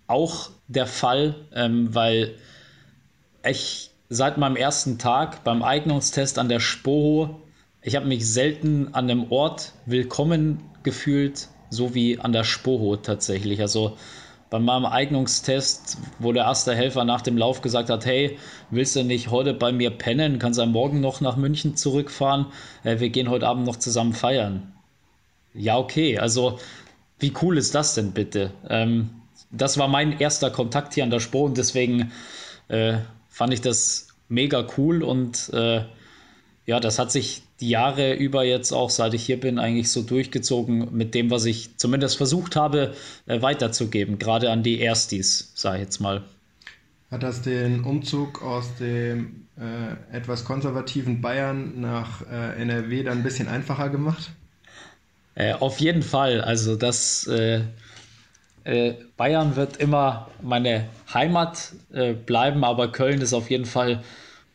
auch 0.07 0.49
der 0.67 0.87
Fall, 0.87 1.35
ähm, 1.53 1.93
weil 1.93 2.35
ich 3.47 3.91
seit 4.09 4.37
meinem 4.37 4.55
ersten 4.55 4.97
Tag 4.97 5.43
beim 5.43 5.63
Eignungstest 5.63 6.39
an 6.39 6.49
der 6.49 6.59
Spoho, 6.59 7.41
ich 7.81 7.95
habe 7.95 8.07
mich 8.07 8.27
selten 8.27 8.93
an 8.93 9.09
einem 9.09 9.31
Ort 9.31 9.73
willkommen 9.85 10.61
gefühlt, 10.83 11.47
so 11.69 11.93
wie 11.93 12.19
an 12.19 12.33
der 12.33 12.43
Spoho 12.43 12.95
tatsächlich. 12.97 13.61
Also 13.61 13.97
bei 14.49 14.59
meinem 14.59 14.85
Eignungstest, 14.85 15.97
wo 16.17 16.33
der 16.33 16.45
erste 16.45 16.75
Helfer 16.75 17.03
nach 17.03 17.21
dem 17.21 17.37
Lauf 17.37 17.61
gesagt 17.61 17.89
hat, 17.89 18.05
hey, 18.05 18.37
willst 18.71 18.95
du 18.95 19.03
nicht 19.03 19.29
heute 19.29 19.53
bei 19.53 19.71
mir 19.71 19.91
pennen? 19.91 20.39
Kannst 20.39 20.59
du 20.59 20.65
morgen 20.65 21.01
noch 21.01 21.21
nach 21.21 21.35
München 21.35 21.75
zurückfahren? 21.75 22.47
Äh, 22.83 22.99
wir 22.99 23.09
gehen 23.09 23.29
heute 23.29 23.47
Abend 23.47 23.65
noch 23.65 23.75
zusammen 23.75 24.13
feiern. 24.13 24.73
Ja, 25.53 25.77
okay. 25.77 26.17
Also, 26.17 26.59
wie 27.19 27.33
cool 27.41 27.57
ist 27.57 27.75
das 27.75 27.93
denn 27.93 28.11
bitte? 28.11 28.51
Ähm, 28.69 29.09
das 29.51 29.77
war 29.77 29.87
mein 29.87 30.19
erster 30.19 30.51
Kontakt 30.51 30.93
hier 30.93 31.03
an 31.03 31.09
der 31.09 31.19
Spur 31.19 31.43
und 31.43 31.57
deswegen 31.57 32.11
äh, 32.67 32.97
fand 33.29 33.53
ich 33.53 33.61
das 33.61 34.07
mega 34.29 34.65
cool 34.77 35.03
und 35.03 35.49
äh, 35.53 35.83
ja, 36.65 36.79
das 36.79 36.99
hat 36.99 37.11
sich 37.11 37.43
die 37.59 37.69
Jahre 37.69 38.13
über 38.13 38.43
jetzt 38.43 38.71
auch, 38.71 38.89
seit 38.89 39.13
ich 39.13 39.25
hier 39.25 39.39
bin, 39.39 39.59
eigentlich 39.59 39.91
so 39.91 40.01
durchgezogen 40.01 40.95
mit 40.95 41.15
dem, 41.15 41.31
was 41.31 41.45
ich 41.45 41.77
zumindest 41.77 42.17
versucht 42.17 42.55
habe, 42.55 42.93
äh, 43.25 43.41
weiterzugeben, 43.41 44.19
gerade 44.19 44.51
an 44.51 44.63
die 44.63 44.79
Erstis, 44.79 45.51
sage 45.55 45.77
ich 45.77 45.83
jetzt 45.83 45.99
mal. 45.99 46.23
Hat 47.11 47.23
das 47.23 47.41
den 47.41 47.83
Umzug 47.83 48.43
aus 48.43 48.75
dem 48.75 49.47
äh, 49.57 50.15
etwas 50.15 50.45
konservativen 50.45 51.21
Bayern 51.21 51.81
nach 51.81 52.21
äh, 52.21 52.61
NRW 52.61 53.03
dann 53.03 53.19
ein 53.19 53.23
bisschen 53.23 53.47
einfacher 53.47 53.89
gemacht? 53.89 54.29
Äh, 55.35 55.53
auf 55.53 55.79
jeden 55.79 56.03
Fall. 56.03 56.41
Also 56.41 56.75
das 56.75 57.25
äh, 57.27 57.61
äh, 58.63 58.93
Bayern 59.17 59.55
wird 59.55 59.77
immer 59.77 60.29
meine 60.41 60.85
Heimat 61.11 61.73
bleiben, 62.27 62.63
aber 62.63 62.91
Köln 62.91 63.21
ist 63.21 63.33
auf 63.33 63.49
jeden 63.49 63.65
Fall 63.65 64.03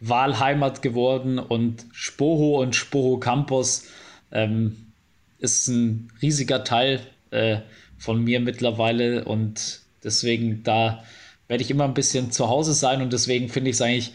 Wahlheimat 0.08 0.82
geworden 0.82 1.38
und 1.38 1.86
Spoho 1.92 2.60
und 2.60 2.76
Spoho 2.76 3.18
Campus 3.18 3.84
ähm, 4.32 4.92
ist 5.38 5.68
ein 5.68 6.10
riesiger 6.20 6.64
Teil 6.64 7.00
äh, 7.30 7.58
von 7.98 8.22
mir 8.22 8.40
mittlerweile 8.40 9.24
und 9.24 9.80
deswegen 10.02 10.62
da 10.62 11.04
werde 11.48 11.62
ich 11.62 11.70
immer 11.70 11.84
ein 11.84 11.94
bisschen 11.94 12.32
zu 12.32 12.48
Hause 12.48 12.74
sein 12.74 13.02
und 13.02 13.12
deswegen 13.12 13.48
finde 13.48 13.70
ich 13.70 13.76
es 13.76 13.82
eigentlich 13.82 14.14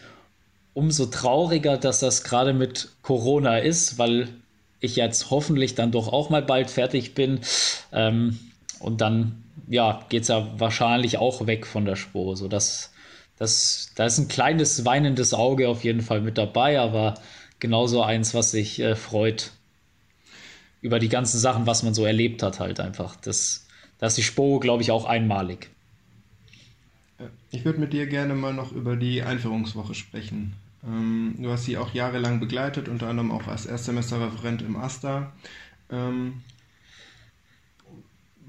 umso 0.74 1.06
trauriger, 1.06 1.76
dass 1.76 2.00
das 2.00 2.24
gerade 2.24 2.52
mit 2.52 2.90
Corona 3.02 3.58
ist, 3.58 3.98
weil 3.98 4.28
ich 4.80 4.96
jetzt 4.96 5.30
hoffentlich 5.30 5.74
dann 5.74 5.92
doch 5.92 6.12
auch 6.12 6.30
mal 6.30 6.42
bald 6.42 6.70
fertig 6.70 7.14
bin. 7.14 7.40
Ähm, 7.92 8.38
und 8.78 9.00
dann 9.00 9.44
ja 9.68 10.04
geht 10.08 10.22
es 10.22 10.28
ja 10.28 10.48
wahrscheinlich 10.58 11.18
auch 11.18 11.46
weg 11.46 11.66
von 11.66 11.84
der 11.84 11.96
Spur, 11.96 12.36
sodass 12.36 12.92
das, 13.40 13.90
da 13.94 14.04
ist 14.04 14.18
ein 14.18 14.28
kleines 14.28 14.84
weinendes 14.84 15.32
Auge 15.32 15.70
auf 15.70 15.82
jeden 15.82 16.02
Fall 16.02 16.20
mit 16.20 16.36
dabei, 16.36 16.78
aber 16.78 17.14
genauso 17.58 18.02
eins, 18.02 18.34
was 18.34 18.50
sich 18.50 18.78
äh, 18.80 18.94
freut 18.94 19.52
über 20.82 20.98
die 20.98 21.08
ganzen 21.08 21.38
Sachen, 21.38 21.66
was 21.66 21.82
man 21.82 21.94
so 21.94 22.04
erlebt 22.04 22.42
hat, 22.42 22.60
halt 22.60 22.80
einfach. 22.80 23.16
Das, 23.16 23.66
da 23.98 24.08
ist 24.08 24.18
die 24.18 24.22
Spo, 24.22 24.60
glaube 24.60 24.82
ich, 24.82 24.90
auch 24.90 25.06
einmalig. 25.06 25.70
Ich 27.50 27.64
würde 27.64 27.80
mit 27.80 27.94
dir 27.94 28.06
gerne 28.06 28.34
mal 28.34 28.52
noch 28.52 28.72
über 28.72 28.94
die 28.96 29.22
Einführungswoche 29.22 29.94
sprechen. 29.94 30.52
Ähm, 30.86 31.36
du 31.38 31.50
hast 31.50 31.64
sie 31.64 31.78
auch 31.78 31.94
jahrelang 31.94 32.40
begleitet, 32.40 32.90
unter 32.90 33.08
anderem 33.08 33.32
auch 33.32 33.46
als 33.46 33.64
Erstsemesterreferent 33.64 34.60
im 34.60 34.76
AStA. 34.76 35.32
Ähm, 35.90 36.42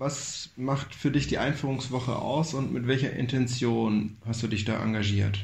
was 0.01 0.49
macht 0.55 0.95
für 0.95 1.11
dich 1.11 1.27
die 1.27 1.37
Einführungswoche 1.37 2.15
aus 2.15 2.55
und 2.55 2.73
mit 2.73 2.87
welcher 2.87 3.13
Intention 3.13 4.17
hast 4.25 4.41
du 4.41 4.47
dich 4.47 4.65
da 4.65 4.81
engagiert? 4.81 5.37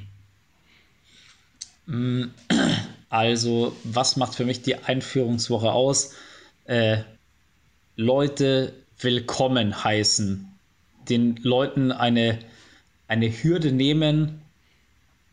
Mm, 1.86 2.24
also, 3.10 3.76
was 3.84 4.18
macht 4.18 4.34
für 4.34 4.46
mich 4.46 4.64
die 4.64 4.76
Einführungswoche 4.76 5.72
aus? 5.72 6.16
Äh, 6.66 7.04
Leute 7.96 8.74
willkommen 9.00 9.84
heißen, 9.84 10.52
den 11.08 11.36
Leuten 11.44 11.92
eine, 11.92 12.40
eine 13.08 13.30
Hürde 13.30 13.72
nehmen 13.72 14.42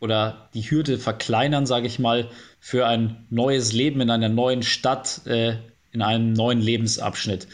oder 0.01 0.51
die 0.53 0.71
Hürde 0.71 0.99
verkleinern, 0.99 1.65
sage 1.65 1.87
ich 1.87 1.99
mal, 1.99 2.29
für 2.61 2.87
ein 2.87 3.25
neues 3.31 3.73
Leben 3.73 4.03
in 4.03 4.11
einer 4.11 4.29
neuen 4.29 4.63
Stadt, 4.63 5.23
äh, 5.27 5.57
in 5.93 6.03
einem 6.03 6.35
neuen 6.35 6.61
Lebensabschnitt. 6.61 7.49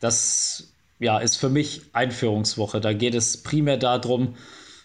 Das 0.00 0.72
ja, 0.98 1.18
ist 1.18 1.36
für 1.36 1.48
mich 1.48 1.82
Einführungswoche. 1.92 2.80
Da 2.80 2.92
geht 2.92 3.14
es 3.14 3.42
primär 3.42 3.76
darum, 3.76 4.34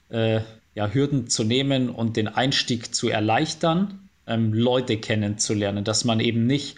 äh, 0.10 0.42
ja, 0.76 0.88
Hürden 0.88 1.28
zu 1.28 1.44
nehmen 1.44 1.90
und 1.90 2.18
den 2.18 2.28
Einstieg 2.28 2.94
zu 2.94 3.10
erleichtern, 3.10 4.10
ähm, 4.28 4.54
Leute 4.54 4.98
kennenzulernen, 4.98 5.84
dass 5.84 6.06
man 6.06 6.20
eben 6.20 6.46
nicht 6.48 6.78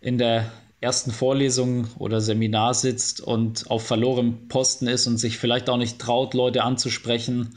in 0.00 0.18
der 0.18 0.50
ersten 0.80 1.10
Vorlesung 1.10 1.88
oder 1.98 2.20
Seminar 2.20 2.74
sitzt 2.74 3.20
und 3.20 3.70
auf 3.70 3.86
verlorenem 3.86 4.48
Posten 4.48 4.86
ist 4.86 5.06
und 5.06 5.18
sich 5.18 5.38
vielleicht 5.38 5.70
auch 5.70 5.78
nicht 5.78 5.98
traut, 5.98 6.34
Leute 6.34 6.62
anzusprechen 6.62 7.56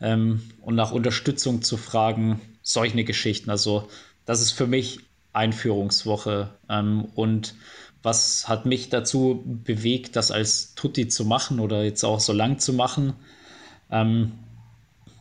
ähm, 0.00 0.42
und 0.60 0.74
nach 0.74 0.92
Unterstützung 0.92 1.62
zu 1.62 1.76
fragen, 1.76 2.40
solche 2.62 3.04
Geschichten. 3.04 3.50
Also 3.50 3.88
das 4.24 4.42
ist 4.42 4.52
für 4.52 4.66
mich 4.66 5.00
Einführungswoche 5.32 6.50
ähm, 6.68 7.06
und 7.14 7.54
was 8.02 8.48
hat 8.48 8.66
mich 8.66 8.90
dazu 8.90 9.42
bewegt, 9.44 10.16
das 10.16 10.30
als 10.30 10.74
Tutti 10.74 11.08
zu 11.08 11.24
machen 11.24 11.60
oder 11.60 11.82
jetzt 11.82 12.04
auch 12.04 12.20
so 12.20 12.32
lang 12.32 12.58
zu 12.58 12.72
machen? 12.72 13.14
Ähm, 13.90 14.32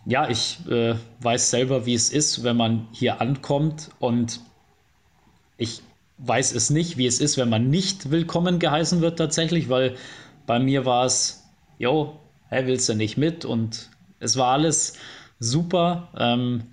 ja, 0.05 0.29
ich 0.29 0.59
äh, 0.69 0.95
weiß 1.21 1.49
selber, 1.49 1.85
wie 1.85 1.93
es 1.93 2.09
ist, 2.09 2.43
wenn 2.43 2.55
man 2.55 2.87
hier 2.91 3.19
ankommt 3.19 3.89
und 3.99 4.39
ich 5.57 5.81
weiß 6.19 6.53
es 6.53 6.69
nicht, 6.69 6.97
wie 6.97 7.07
es 7.07 7.19
ist, 7.19 7.37
wenn 7.37 7.49
man 7.49 7.69
nicht 7.69 8.09
willkommen 8.09 8.59
geheißen 8.59 9.01
wird 9.01 9.17
tatsächlich, 9.17 9.69
weil 9.69 9.95
bei 10.45 10.59
mir 10.59 10.85
war 10.85 11.05
es, 11.05 11.43
jo, 11.77 12.19
hey, 12.47 12.65
willst 12.67 12.87
du 12.89 12.95
nicht 12.95 13.17
mit? 13.17 13.43
Und 13.43 13.89
es 14.19 14.37
war 14.37 14.53
alles 14.53 14.93
super. 15.39 16.09
Ähm, 16.17 16.63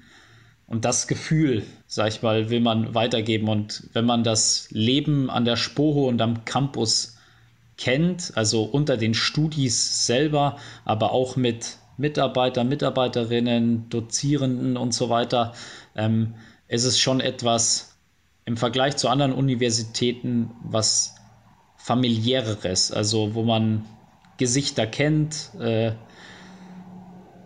und 0.66 0.84
das 0.84 1.06
Gefühl, 1.06 1.64
sag 1.86 2.08
ich 2.08 2.22
mal, 2.22 2.50
will 2.50 2.60
man 2.60 2.94
weitergeben. 2.94 3.48
Und 3.48 3.88
wenn 3.92 4.06
man 4.06 4.24
das 4.24 4.68
Leben 4.70 5.30
an 5.30 5.44
der 5.44 5.56
Spoho 5.56 6.08
und 6.08 6.20
am 6.22 6.44
Campus 6.44 7.16
kennt, 7.76 8.32
also 8.34 8.64
unter 8.64 8.96
den 8.96 9.14
Studis 9.14 10.06
selber, 10.06 10.56
aber 10.84 11.12
auch 11.12 11.36
mit 11.36 11.76
Mitarbeitern, 11.96 12.68
Mitarbeiterinnen, 12.68 13.88
Dozierenden 13.88 14.76
und 14.76 14.94
so 14.94 15.10
weiter, 15.10 15.52
ähm, 15.94 16.34
ist 16.68 16.84
es 16.84 16.98
schon 16.98 17.20
etwas 17.20 17.96
im 18.46 18.56
Vergleich 18.56 18.96
zu 18.96 19.08
anderen 19.08 19.32
Universitäten 19.32 20.50
was 20.62 21.14
familiäreres, 21.76 22.92
also 22.92 23.34
wo 23.34 23.42
man 23.42 23.84
Gesichter 24.38 24.86
kennt, 24.86 25.50
äh, 25.60 25.92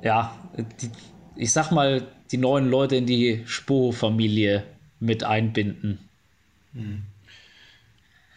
ja, 0.02 0.33
die, 0.81 0.90
ich 1.37 1.52
sag 1.52 1.72
mal, 1.72 2.07
die 2.31 2.38
neuen 2.38 2.69
Leute 2.69 2.97
in 2.97 3.07
die 3.07 3.43
Spoho-Familie 3.47 4.64
mit 5.01 5.25
einbinden. 5.25 5.99
Hm. 6.75 7.03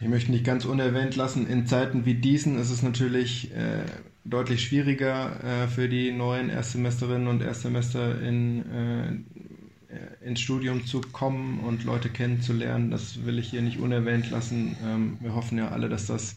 Ich 0.00 0.08
möchte 0.08 0.32
nicht 0.32 0.44
ganz 0.44 0.64
unerwähnt 0.64 1.14
lassen, 1.14 1.46
in 1.46 1.66
Zeiten 1.66 2.04
wie 2.04 2.14
diesen 2.14 2.58
ist 2.58 2.70
es 2.70 2.82
natürlich 2.82 3.52
äh, 3.52 3.84
deutlich 4.24 4.64
schwieriger 4.64 5.42
äh, 5.44 5.68
für 5.68 5.88
die 5.88 6.10
neuen 6.10 6.48
Erstsemesterinnen 6.50 7.28
und 7.28 7.40
Erstsemester 7.40 8.20
in, 8.20 8.64
äh, 8.72 10.26
ins 10.26 10.40
Studium 10.40 10.86
zu 10.86 11.00
kommen 11.00 11.60
und 11.60 11.84
Leute 11.84 12.08
kennenzulernen. 12.08 12.90
Das 12.90 13.24
will 13.24 13.38
ich 13.38 13.50
hier 13.50 13.62
nicht 13.62 13.78
unerwähnt 13.78 14.30
lassen. 14.30 14.76
Ähm, 14.84 15.18
wir 15.20 15.36
hoffen 15.36 15.58
ja 15.58 15.68
alle, 15.68 15.88
dass 15.88 16.06
das 16.06 16.36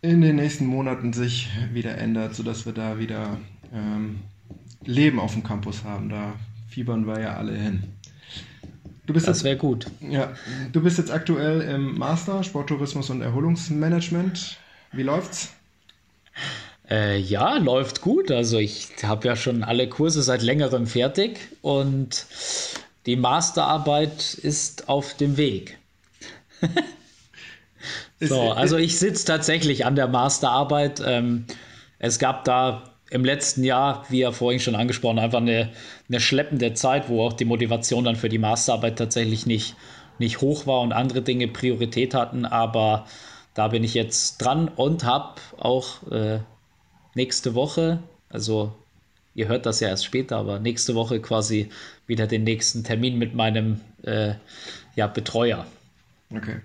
in 0.00 0.20
den 0.20 0.36
nächsten 0.36 0.66
Monaten 0.66 1.12
sich 1.12 1.50
wieder 1.72 1.98
ändert, 1.98 2.34
sodass 2.34 2.66
wir 2.66 2.72
da 2.72 2.98
wieder 2.98 3.38
ähm, 3.74 4.20
Leben 4.84 5.18
auf 5.20 5.32
dem 5.32 5.42
Campus 5.42 5.84
haben. 5.84 6.08
Da 6.08 6.34
fiebern 6.68 7.06
wir 7.06 7.20
ja 7.20 7.36
alle 7.36 7.54
hin. 7.56 7.84
das 9.06 9.44
wäre 9.44 9.56
gut. 9.56 9.86
Ja, 10.00 10.32
du 10.72 10.82
bist 10.82 10.98
jetzt 10.98 11.10
aktuell 11.10 11.60
im 11.60 11.98
Master 11.98 12.42
Sporttourismus 12.42 13.10
und 13.10 13.22
Erholungsmanagement. 13.22 14.58
Wie 14.92 15.02
läuft's? 15.02 15.52
Äh, 16.90 17.18
ja, 17.18 17.56
läuft 17.56 18.00
gut. 18.00 18.30
Also 18.30 18.58
ich 18.58 18.88
habe 19.02 19.26
ja 19.26 19.36
schon 19.36 19.62
alle 19.62 19.88
Kurse 19.88 20.22
seit 20.22 20.42
längerem 20.42 20.86
fertig 20.86 21.38
und 21.62 22.26
die 23.06 23.16
Masterarbeit 23.16 24.34
ist 24.34 24.88
auf 24.88 25.14
dem 25.14 25.36
Weg. 25.36 25.78
so, 28.20 28.52
also 28.52 28.76
ich 28.76 28.98
sitze 28.98 29.26
tatsächlich 29.26 29.86
an 29.86 29.96
der 29.96 30.08
Masterarbeit. 30.08 31.02
Ähm, 31.04 31.46
es 31.98 32.18
gab 32.18 32.44
da 32.44 32.93
im 33.14 33.24
letzten 33.24 33.62
Jahr, 33.62 34.04
wie 34.08 34.18
ja 34.18 34.32
vorhin 34.32 34.58
schon 34.58 34.74
angesprochen, 34.74 35.20
einfach 35.20 35.38
eine, 35.38 35.70
eine 36.08 36.18
schleppende 36.18 36.74
Zeit, 36.74 37.08
wo 37.08 37.22
auch 37.22 37.32
die 37.32 37.44
Motivation 37.44 38.02
dann 38.02 38.16
für 38.16 38.28
die 38.28 38.38
Masterarbeit 38.38 38.98
tatsächlich 38.98 39.46
nicht, 39.46 39.76
nicht 40.18 40.40
hoch 40.40 40.66
war 40.66 40.80
und 40.80 40.92
andere 40.92 41.22
Dinge 41.22 41.46
Priorität 41.46 42.12
hatten. 42.12 42.44
Aber 42.44 43.06
da 43.54 43.68
bin 43.68 43.84
ich 43.84 43.94
jetzt 43.94 44.38
dran 44.38 44.66
und 44.66 45.04
habe 45.04 45.40
auch 45.58 46.10
äh, 46.10 46.40
nächste 47.14 47.54
Woche, 47.54 48.00
also 48.30 48.72
ihr 49.36 49.46
hört 49.46 49.64
das 49.64 49.78
ja 49.78 49.90
erst 49.90 50.04
später, 50.04 50.36
aber 50.36 50.58
nächste 50.58 50.96
Woche 50.96 51.20
quasi 51.20 51.68
wieder 52.08 52.26
den 52.26 52.42
nächsten 52.42 52.82
Termin 52.82 53.16
mit 53.16 53.32
meinem 53.32 53.80
äh, 54.02 54.34
ja, 54.96 55.06
Betreuer. 55.06 55.66
Okay. 56.34 56.56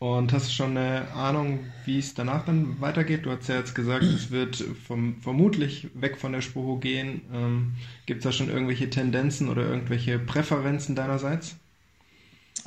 Und 0.00 0.32
hast 0.32 0.48
du 0.48 0.52
schon 0.52 0.78
eine 0.78 1.12
Ahnung, 1.12 1.66
wie 1.84 1.98
es 1.98 2.14
danach 2.14 2.46
dann 2.46 2.80
weitergeht? 2.80 3.26
Du 3.26 3.30
hast 3.30 3.50
ja 3.50 3.56
jetzt 3.56 3.74
gesagt, 3.74 4.02
es 4.02 4.30
wird 4.30 4.56
vom, 4.56 5.20
vermutlich 5.20 5.88
weg 5.92 6.16
von 6.16 6.32
der 6.32 6.40
Spoho 6.40 6.78
gehen. 6.78 7.20
Ähm, 7.34 7.74
Gibt 8.06 8.20
es 8.20 8.24
da 8.24 8.32
schon 8.32 8.48
irgendwelche 8.48 8.88
Tendenzen 8.88 9.50
oder 9.50 9.62
irgendwelche 9.62 10.18
Präferenzen 10.18 10.96
deinerseits? 10.96 11.56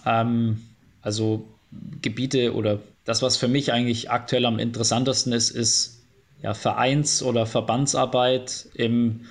Ähm, 0.06 0.62
also 1.02 1.48
Gebiete 2.04 2.54
oder 2.54 2.82
das, 3.04 3.24
was 3.24 3.36
für 3.36 3.48
mich 3.48 3.74
eigentlich 3.74 4.12
aktuell 4.12 4.46
am 4.46 4.60
interessantesten 4.60 5.34
ist, 5.34 5.50
ist 5.50 6.04
ja, 6.44 6.54
Vereins- 6.54 7.24
oder 7.24 7.48
Verbandsarbeit 7.48 8.68
im 8.76 9.22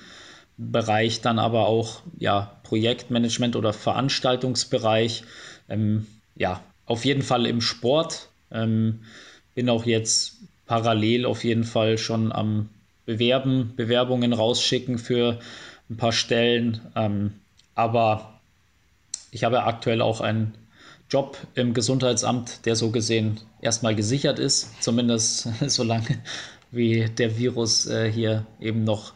Bereich 0.57 1.21
dann 1.21 1.39
aber 1.39 1.67
auch 1.67 2.01
ja, 2.19 2.59
Projektmanagement 2.63 3.55
oder 3.55 3.71
Veranstaltungsbereich. 3.71 5.23
Ähm, 5.69 6.05
ja, 6.35 6.61
auf 6.93 7.05
jeden 7.05 7.23
Fall 7.23 7.47
im 7.47 7.59
Sport. 7.59 8.29
Ähm, 8.51 8.99
bin 9.55 9.67
auch 9.67 9.85
jetzt 9.85 10.37
parallel 10.67 11.25
auf 11.25 11.43
jeden 11.43 11.63
Fall 11.63 11.97
schon 11.97 12.31
am 12.31 12.69
Bewerben, 13.05 13.73
Bewerbungen 13.75 14.31
rausschicken 14.31 14.99
für 14.99 15.39
ein 15.89 15.97
paar 15.97 16.11
Stellen. 16.11 16.81
Ähm, 16.95 17.33
aber 17.73 18.39
ich 19.31 19.43
habe 19.43 19.63
aktuell 19.63 20.03
auch 20.03 20.21
einen 20.21 20.53
Job 21.09 21.35
im 21.55 21.73
Gesundheitsamt, 21.73 22.65
der 22.67 22.75
so 22.75 22.91
gesehen 22.91 23.39
erstmal 23.59 23.95
gesichert 23.95 24.37
ist, 24.37 24.83
zumindest 24.83 25.49
solange 25.67 26.19
wie 26.71 27.05
der 27.09 27.39
Virus 27.39 27.87
äh, 27.87 28.11
hier 28.11 28.45
eben 28.59 28.83
noch 28.83 29.13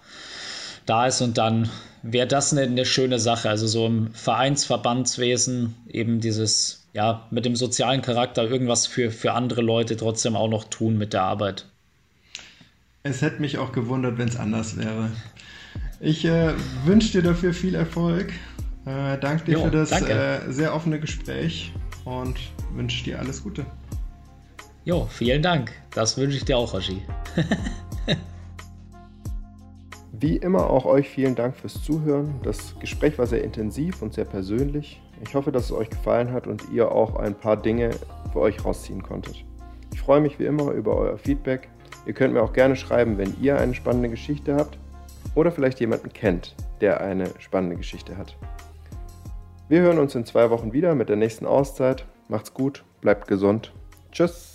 da 0.87 1.05
ist. 1.05 1.21
Und 1.21 1.37
dann 1.37 1.69
wäre 2.03 2.27
das 2.27 2.51
eine, 2.51 2.63
eine 2.63 2.85
schöne 2.85 3.19
Sache. 3.19 3.49
Also 3.49 3.67
so 3.67 3.85
im 3.85 4.13
Vereinsverbandswesen 4.13 5.75
eben 5.87 6.19
dieses 6.19 6.87
ja, 6.93 7.27
mit 7.29 7.45
dem 7.45 7.55
sozialen 7.55 8.01
Charakter 8.01 8.43
irgendwas 8.43 8.87
für, 8.87 9.11
für 9.11 9.33
andere 9.33 9.61
Leute 9.61 9.97
trotzdem 9.97 10.35
auch 10.35 10.49
noch 10.49 10.63
tun 10.63 10.97
mit 10.97 11.13
der 11.13 11.21
Arbeit. 11.21 11.65
Es 13.03 13.21
hätte 13.21 13.39
mich 13.39 13.59
auch 13.59 13.71
gewundert, 13.71 14.17
wenn 14.17 14.27
es 14.27 14.35
anders 14.35 14.77
wäre. 14.77 15.11
Ich 15.99 16.25
äh, 16.25 16.53
wünsche 16.85 17.11
dir 17.11 17.21
dafür 17.21 17.53
viel 17.53 17.75
Erfolg. 17.75 18.33
Äh, 18.85 19.17
danke 19.19 19.45
dir 19.45 19.51
jo, 19.53 19.65
für 19.65 19.71
das 19.71 19.91
äh, 19.91 20.39
sehr 20.49 20.73
offene 20.73 20.99
Gespräch 20.99 21.71
und 22.03 22.37
wünsche 22.73 23.03
dir 23.03 23.19
alles 23.19 23.43
Gute. 23.43 23.65
Jo, 24.83 25.07
vielen 25.11 25.43
Dank. 25.43 25.71
Das 25.93 26.17
wünsche 26.17 26.37
ich 26.37 26.45
dir 26.45 26.57
auch, 26.57 26.73
Rashi. 26.73 27.01
Wie 30.19 30.37
immer 30.37 30.67
auch 30.71 30.85
euch 30.85 31.09
vielen 31.09 31.35
Dank 31.35 31.55
fürs 31.55 31.83
Zuhören. 31.83 32.33
Das 32.41 32.73
Gespräch 32.79 33.19
war 33.19 33.27
sehr 33.27 33.43
intensiv 33.43 34.01
und 34.01 34.15
sehr 34.15 34.25
persönlich. 34.25 34.99
Ich 35.23 35.35
hoffe, 35.35 35.51
dass 35.51 35.65
es 35.65 35.71
euch 35.71 35.91
gefallen 35.91 36.31
hat 36.31 36.47
und 36.47 36.63
ihr 36.71 36.91
auch 36.91 37.17
ein 37.17 37.35
paar 37.35 37.55
Dinge 37.55 37.91
für 38.33 38.39
euch 38.39 38.65
rausziehen 38.65 39.03
konntet. 39.03 39.45
Ich 39.93 40.01
freue 40.01 40.19
mich 40.19 40.39
wie 40.39 40.45
immer 40.45 40.71
über 40.71 40.97
euer 40.97 41.19
Feedback. 41.19 41.69
Ihr 42.07 42.13
könnt 42.13 42.33
mir 42.33 42.41
auch 42.41 42.53
gerne 42.53 42.75
schreiben, 42.75 43.19
wenn 43.19 43.35
ihr 43.39 43.59
eine 43.59 43.75
spannende 43.75 44.09
Geschichte 44.09 44.55
habt 44.55 44.79
oder 45.35 45.51
vielleicht 45.51 45.79
jemanden 45.79 46.11
kennt, 46.11 46.55
der 46.81 46.99
eine 47.01 47.29
spannende 47.37 47.75
Geschichte 47.75 48.17
hat. 48.17 48.35
Wir 49.69 49.81
hören 49.81 49.99
uns 49.99 50.15
in 50.15 50.25
zwei 50.25 50.49
Wochen 50.49 50.73
wieder 50.73 50.95
mit 50.95 51.09
der 51.09 51.15
nächsten 51.17 51.45
Auszeit. 51.45 52.05
Macht's 52.27 52.55
gut, 52.55 52.83
bleibt 53.01 53.27
gesund. 53.27 53.71
Tschüss. 54.11 54.46